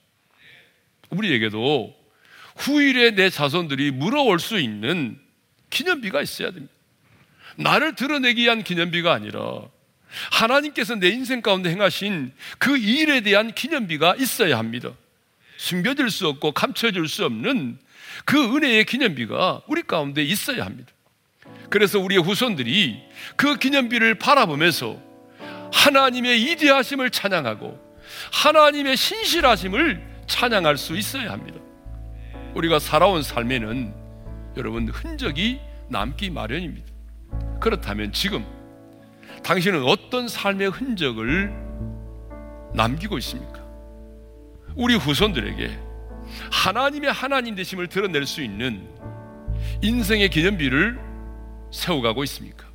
우리에게도 1.09 1.95
후일에 2.57 3.11
내 3.11 3.29
자손들이 3.29 3.91
물어올 3.91 4.39
수 4.39 4.59
있는 4.59 5.19
기념비가 5.69 6.21
있어야 6.21 6.51
됩니다. 6.51 6.73
나를 7.55 7.95
드러내기 7.95 8.43
위한 8.43 8.63
기념비가 8.63 9.11
아니라 9.11 9.61
하나님께서 10.31 10.95
내 10.95 11.09
인생 11.09 11.41
가운데 11.41 11.69
행하신 11.69 12.31
그 12.59 12.77
일에 12.77 13.21
대한 13.21 13.53
기념비가 13.53 14.15
있어야 14.17 14.57
합니다. 14.57 14.91
숨겨질 15.57 16.09
수 16.09 16.27
없고 16.27 16.51
감춰질 16.51 17.07
수 17.07 17.25
없는 17.25 17.79
그 18.25 18.55
은혜의 18.55 18.85
기념비가 18.85 19.61
우리 19.67 19.83
가운데 19.83 20.23
있어야 20.23 20.65
합니다. 20.65 20.91
그래서 21.69 21.99
우리의 21.99 22.21
후손들이 22.21 23.01
그 23.35 23.57
기념비를 23.57 24.15
바라보면서 24.15 24.99
하나님의 25.71 26.41
이대하심을 26.43 27.11
찬양하고 27.11 27.79
하나님의 28.33 28.97
신실하심을 28.97 30.01
찬양할 30.27 30.77
수 30.77 30.97
있어야 30.97 31.31
합니다. 31.31 31.59
우리가 32.53 32.79
살아온 32.79 33.23
삶에는 33.23 33.93
여러분 34.57 34.89
흔적이 34.89 35.59
남기 35.87 36.29
마련입니다. 36.29 36.87
그렇다면 37.59 38.11
지금 38.11 38.45
당신은 39.43 39.83
어떤 39.83 40.27
삶의 40.27 40.69
흔적을 40.69 41.53
남기고 42.73 43.17
있습니까? 43.19 43.61
우리 44.75 44.95
후손들에게 44.95 45.90
하나님의 46.51 47.11
하나님 47.11 47.55
되심을 47.55 47.87
드러낼 47.87 48.25
수 48.25 48.41
있는 48.41 48.87
인생의 49.81 50.29
기념비를 50.29 50.99
세워가고 51.71 52.23
있습니까? 52.23 52.67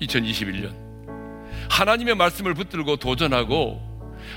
2021년 0.00 0.74
하나님의 1.70 2.14
말씀을 2.14 2.54
붙들고 2.54 2.96
도전하고 2.96 3.80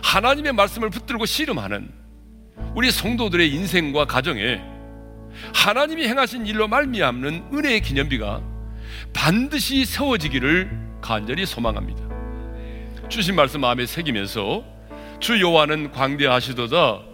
하나님의 0.03 0.53
말씀을 0.53 0.89
붙들고 0.89 1.25
씨름하는 1.25 1.91
우리 2.75 2.91
성도들의 2.91 3.51
인생과 3.53 4.05
가정에 4.05 4.61
하나님이 5.53 6.07
행하신 6.07 6.45
일로 6.47 6.67
말미암는 6.67 7.49
은혜의 7.53 7.81
기념비가 7.81 8.41
반드시 9.13 9.85
세워지기를 9.85 10.69
간절히 11.01 11.45
소망합니다. 11.45 12.07
주신 13.09 13.35
말씀 13.35 13.61
마음에 13.61 13.85
새기면서 13.85 14.63
주 15.19 15.39
여호와는 15.39 15.91
광대하시도다 15.91 17.06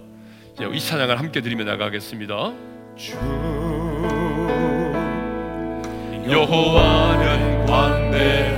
이 0.72 0.80
찬양을 0.80 1.20
함께 1.20 1.42
드리며 1.42 1.64
나가겠습니다. 1.64 2.54
주 2.96 3.18
여호와는 6.30 7.66
광대 7.66 8.53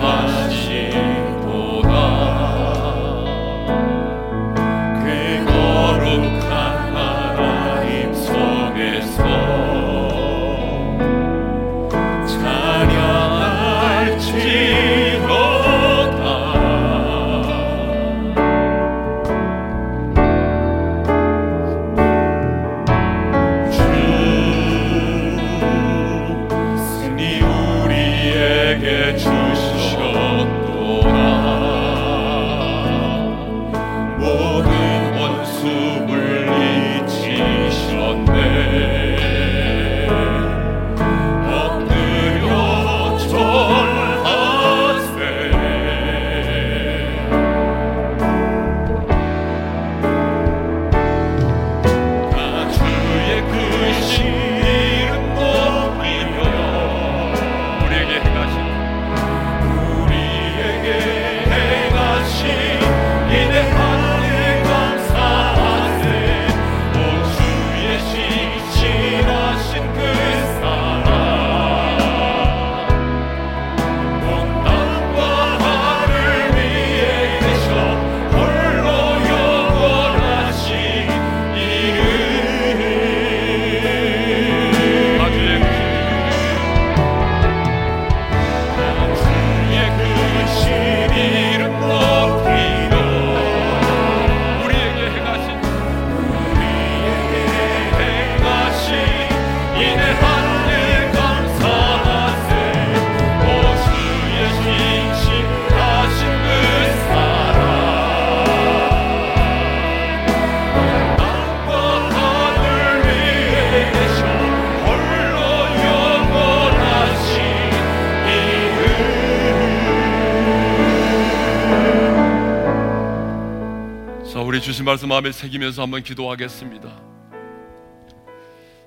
주신 124.85 124.91
말씀 124.91 125.09
마음에 125.09 125.31
새기면서 125.31 125.81
한번 125.81 126.03
기도하겠습니다. 126.03 127.01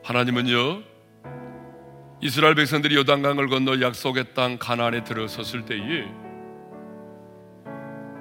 하나님은요, 0.04 0.82
이스라엘 2.22 2.54
백성들이 2.54 2.94
요단강을 2.94 3.48
건너 3.48 3.80
약속의 3.80 4.32
땅 4.32 4.58
가나안에 4.58 5.02
들어섰을 5.02 5.64
때에 5.64 6.06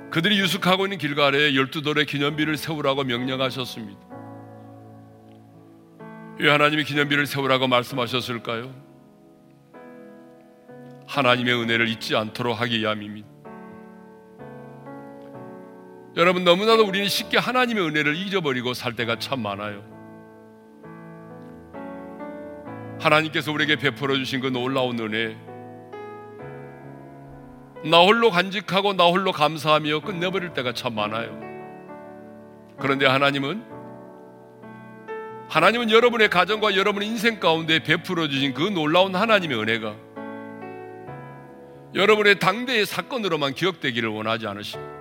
그들이 0.10 0.40
유숙하고 0.40 0.88
있는 0.88 0.98
길가에 0.98 1.56
열두 1.56 1.84
돌의 1.84 2.08
기념비를 2.08 2.58
세우라고 2.58 3.04
명령하셨습니다. 3.04 4.00
왜 6.40 6.50
하나님이 6.50 6.84
기념비를 6.84 7.28
세우라고 7.28 7.68
말씀하셨을까요? 7.68 8.74
하나님의 11.06 11.54
은혜를 11.54 11.88
잊지 11.90 12.16
않도록 12.16 12.60
하기 12.60 12.80
위함입니다. 12.80 13.37
여러분 16.18 16.44
너무나도 16.44 16.84
우리는 16.84 17.08
쉽게 17.08 17.38
하나님의 17.38 17.86
은혜를 17.86 18.16
잊어버리고 18.16 18.74
살 18.74 18.96
때가 18.96 19.20
참 19.20 19.40
많아요. 19.40 19.84
하나님께서 23.00 23.52
우리에게 23.52 23.76
베풀어 23.76 24.16
주신 24.16 24.42
그 24.42 24.48
놀라운 24.48 24.98
은혜, 25.00 25.38
나 27.88 28.00
홀로 28.00 28.32
간직하고 28.32 28.94
나 28.94 29.06
홀로 29.06 29.32
감사하며 29.32 30.00
끝내버릴 30.00 30.54
때가 30.54 30.74
참 30.74 30.96
많아요. 30.96 31.40
그런데 32.80 33.06
하나님은 33.06 33.64
하나님은 35.50 35.92
여러분의 35.92 36.30
가정과 36.30 36.76
여러분의 36.76 37.08
인생 37.08 37.40
가운데 37.40 37.78
베풀어 37.78 38.28
주신 38.28 38.56
그 38.56 38.64
놀라운 38.64 39.16
하나님의 39.16 39.60
은혜가 39.60 39.96
여러분의 41.94 42.40
당대의 42.40 42.88
사건으로만 42.88 43.54
기억되기를 43.54 44.10
원하지 44.10 44.48
않으십니다. 44.48 44.97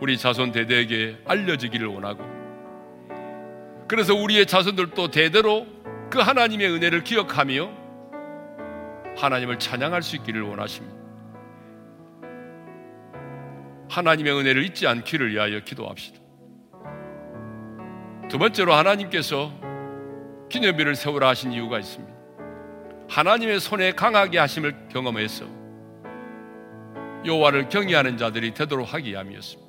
우리 0.00 0.18
자손 0.18 0.52
대대에게 0.52 1.18
알려지기를 1.24 1.86
원하고 1.86 2.24
그래서 3.86 4.14
우리의 4.14 4.46
자손들도 4.46 5.10
대대로 5.10 5.66
그 6.10 6.18
하나님의 6.18 6.70
은혜를 6.70 7.04
기억하며 7.04 7.70
하나님을 9.16 9.58
찬양할 9.58 10.02
수 10.02 10.16
있기를 10.16 10.42
원하십니다. 10.42 10.94
하나님의 13.88 14.32
은혜를 14.32 14.64
잊지 14.64 14.86
않기를 14.86 15.32
위하여 15.32 15.60
기도합시다. 15.60 16.18
두 18.28 18.38
번째로 18.38 18.74
하나님께서 18.74 19.52
기념비를 20.48 20.96
세우라 20.96 21.28
하신 21.28 21.52
이유가 21.52 21.78
있습니다. 21.78 22.14
하나님의 23.08 23.60
손에 23.60 23.92
강하게 23.92 24.38
하심을 24.38 24.88
경험해서 24.88 25.44
여호와를 27.24 27.68
경외하는 27.68 28.16
자들이 28.16 28.54
되도록 28.54 28.92
하기 28.94 29.10
위함이었습니다. 29.10 29.63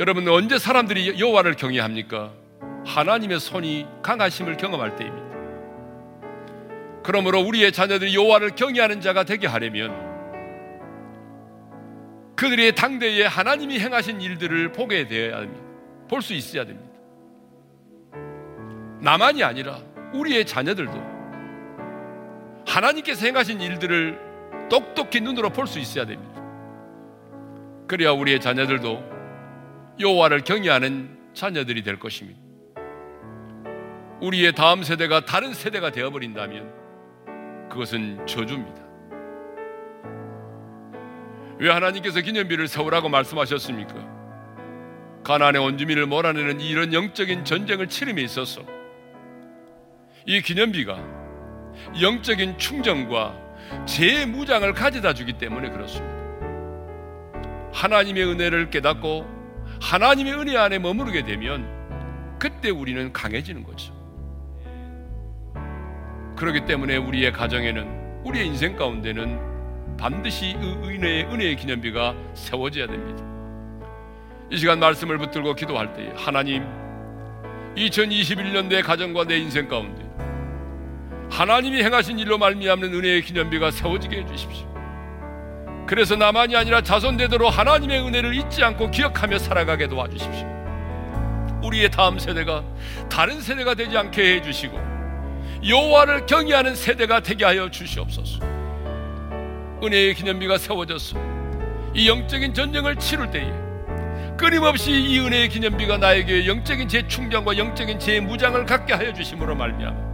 여러분 0.00 0.26
언제 0.28 0.58
사람들이 0.58 1.20
여호와를 1.20 1.56
경외합니까? 1.56 2.32
하나님의 2.86 3.38
손이 3.38 3.86
강하심을 4.02 4.56
경험할 4.56 4.96
때입니다. 4.96 5.28
그러므로 7.02 7.40
우리의 7.42 7.70
자녀들이 7.70 8.14
여호와를 8.14 8.54
경외하는 8.54 9.02
자가 9.02 9.24
되게 9.24 9.46
하려면 9.46 10.08
그들의 12.34 12.74
당대에 12.74 13.26
하나님이 13.26 13.78
행하신 13.78 14.22
일들을 14.22 14.72
보게 14.72 15.06
되어야 15.06 15.36
합니다. 15.36 15.62
볼 16.08 16.22
수 16.22 16.32
있어야 16.32 16.64
됩니다. 16.64 16.90
나만이 19.02 19.44
아니라 19.44 19.80
우리의 20.14 20.46
자녀들도 20.46 20.92
하나님께서 22.66 23.26
행하신 23.26 23.60
일들을 23.60 24.18
똑똑히 24.70 25.20
눈으로 25.20 25.50
볼 25.50 25.66
수 25.66 25.78
있어야 25.78 26.06
됩니다. 26.06 26.40
그래야 27.86 28.12
우리의 28.12 28.40
자녀들도 28.40 29.19
여호와를 30.00 30.40
경외하는 30.40 31.18
자녀들이 31.34 31.82
될 31.82 31.98
것입니다. 31.98 32.40
우리의 34.20 34.54
다음 34.54 34.82
세대가 34.82 35.24
다른 35.24 35.54
세대가 35.54 35.90
되어 35.90 36.10
버린다면 36.10 37.68
그것은 37.68 38.26
저주입니다. 38.26 38.80
왜 41.58 41.70
하나님께서 41.70 42.20
기념비를 42.20 42.68
세우라고 42.68 43.08
말씀하셨습니까? 43.10 44.20
가나안의 45.22 45.60
온주민을 45.62 46.06
몰아내는 46.06 46.60
이런 46.60 46.94
영적인 46.94 47.44
전쟁을 47.44 47.88
치름에 47.88 48.22
있어서 48.22 48.62
이 50.26 50.40
기념비가 50.40 50.98
영적인 52.00 52.58
충정과 52.58 53.38
재무장을 53.86 54.72
가져다 54.72 55.12
주기 55.12 55.34
때문에 55.34 55.68
그렇습니다. 55.68 56.20
하나님의 57.72 58.24
은혜를 58.24 58.70
깨닫고 58.70 59.39
하나님의 59.80 60.34
은혜 60.34 60.56
안에 60.56 60.78
머무르게 60.78 61.24
되면 61.24 61.66
그때 62.38 62.70
우리는 62.70 63.12
강해지는 63.12 63.64
거죠. 63.64 63.92
그렇기 66.36 66.64
때문에 66.66 66.96
우리의 66.96 67.32
가정에는 67.32 68.22
우리의 68.24 68.46
인생 68.46 68.76
가운데는 68.76 69.96
반드시 69.98 70.54
은혜의, 70.54 71.24
은혜의 71.24 71.56
기념비가 71.56 72.14
세워져야 72.34 72.86
됩니다. 72.86 73.24
이 74.50 74.56
시간 74.56 74.78
말씀을 74.80 75.18
붙들고 75.18 75.54
기도할 75.54 75.92
때 75.94 76.12
하나님 76.16 76.64
2021년도의 77.76 78.82
가정과 78.82 79.24
내 79.24 79.38
인생 79.38 79.68
가운데 79.68 80.08
하나님이 81.30 81.82
행하신 81.82 82.18
일로 82.18 82.38
말미암는 82.38 82.92
은혜의 82.92 83.22
기념비가 83.22 83.70
세워지게 83.70 84.18
해 84.18 84.26
주십시오. 84.26 84.69
그래서 85.90 86.14
나만이 86.14 86.54
아니라 86.54 86.82
자손대대로 86.82 87.50
하나님의 87.50 88.06
은혜를 88.06 88.32
잊지 88.32 88.62
않고 88.62 88.92
기억하며 88.92 89.40
살아가게 89.40 89.88
도와주십시오. 89.88 90.46
우리의 91.64 91.90
다음 91.90 92.16
세대가 92.16 92.62
다른 93.10 93.40
세대가 93.40 93.74
되지 93.74 93.98
않게 93.98 94.36
해 94.36 94.40
주시고 94.40 94.78
여호와를 95.66 96.26
경외하는 96.26 96.76
세대가 96.76 97.18
되게 97.18 97.44
하여 97.44 97.68
주시옵소서. 97.68 98.38
은혜의 99.82 100.14
기념비가 100.14 100.58
세워졌어. 100.58 101.18
이 101.92 102.08
영적인 102.08 102.54
전쟁을 102.54 102.94
치를 102.94 103.28
때에 103.32 103.50
끊임없이 104.38 104.92
이 104.92 105.18
은혜의 105.18 105.48
기념비가 105.48 105.96
나에게 105.96 106.46
영적인 106.46 106.86
재충전과 106.86 107.58
영적인 107.58 107.98
재무장을 107.98 108.64
갖게 108.64 108.94
하여 108.94 109.12
주심으로 109.12 109.56
말미암아 109.56 110.09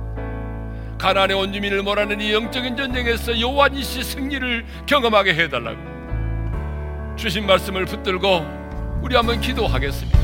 가나안의 0.98 1.36
온 1.36 1.52
주민을 1.52 1.82
몰아낸 1.82 2.20
이 2.20 2.32
영적인 2.32 2.76
전쟁에서 2.76 3.38
여호와 3.38 3.68
니시 3.68 4.02
승리를 4.02 4.64
경험하게 4.86 5.34
해달라고 5.34 7.16
주신 7.16 7.46
말씀을 7.46 7.84
붙들고 7.84 9.00
우리 9.02 9.14
한번 9.14 9.40
기도하겠습니다. 9.40 10.18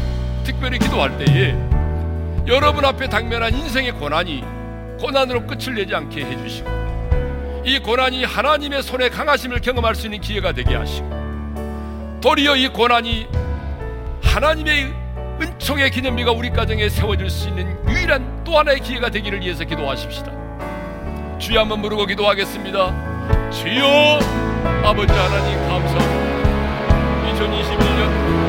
특별히 0.45 0.79
기도할 0.79 1.17
때에 1.19 1.55
여러분 2.47 2.85
앞에 2.85 3.09
당면한 3.09 3.55
인생의 3.55 3.93
고난이 3.93 4.43
고난으로 4.99 5.47
끝을 5.47 5.75
내지 5.75 5.95
않게 5.95 6.25
해주시고 6.25 7.63
이 7.65 7.79
고난이 7.79 8.25
하나님의 8.25 8.83
손에 8.83 9.09
강하심을 9.09 9.61
경험할 9.61 9.95
수 9.95 10.07
있는 10.07 10.21
기회가 10.21 10.53
되게 10.53 10.75
하시고 10.75 12.21
도리어 12.21 12.57
이 12.57 12.69
고난이 12.69 13.29
하나님의 14.23 14.93
은총의 15.41 15.91
기념비가 15.91 16.33
우리 16.33 16.51
가정에 16.51 16.89
세워질 16.89 17.31
수 17.31 17.49
있는 17.49 17.77
유일한 17.89 18.43
또 18.45 18.59
하나의 18.59 18.81
기회가 18.81 19.11
되기를 19.11 19.41
위해서 19.41 19.65
기도하십시다. 19.65 20.42
주여 21.43 21.59
한번 21.59 21.83
부르고 21.83 22.07
기도하겠습니다. 22.07 23.51
주여 23.51 24.21
아버지 24.85 25.13
하나님 25.13 25.59
감사합니다. 25.69 27.33
2021년 27.33 28.42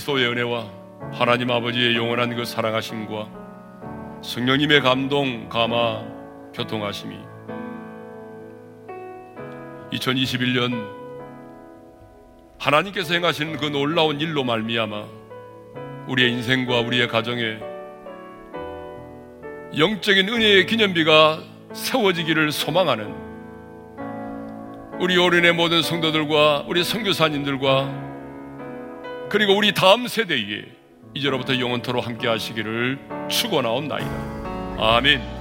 그리스도의 0.00 0.28
은혜와 0.28 0.70
하나님 1.12 1.50
아버지의 1.50 1.96
영원한 1.96 2.34
그 2.34 2.44
사랑하심과 2.44 3.28
성령님의 4.22 4.80
감동, 4.80 5.48
감화, 5.48 6.04
교통하심이 6.54 7.16
2021년 9.92 10.86
하나님께서 12.58 13.14
행하시는 13.14 13.56
그 13.56 13.66
놀라운 13.66 14.20
일로 14.20 14.44
말미암아 14.44 15.04
우리의 16.08 16.32
인생과 16.32 16.80
우리의 16.80 17.08
가정에 17.08 17.58
영적인 19.76 20.28
은혜의 20.28 20.66
기념비가 20.66 21.42
세워지기를 21.72 22.52
소망하는 22.52 23.14
우리 25.00 25.16
오륜의 25.16 25.52
모든 25.52 25.82
성도들과 25.82 26.64
우리 26.68 26.84
선교사님들과 26.84 28.09
그리고 29.30 29.56
우리 29.56 29.72
다음 29.72 30.08
세대에 30.08 30.64
이제로부터 31.14 31.58
영원토로 31.58 32.00
함께 32.00 32.26
하시기를 32.26 32.98
축원하옵나이다. 33.28 34.76
아멘. 34.76 35.39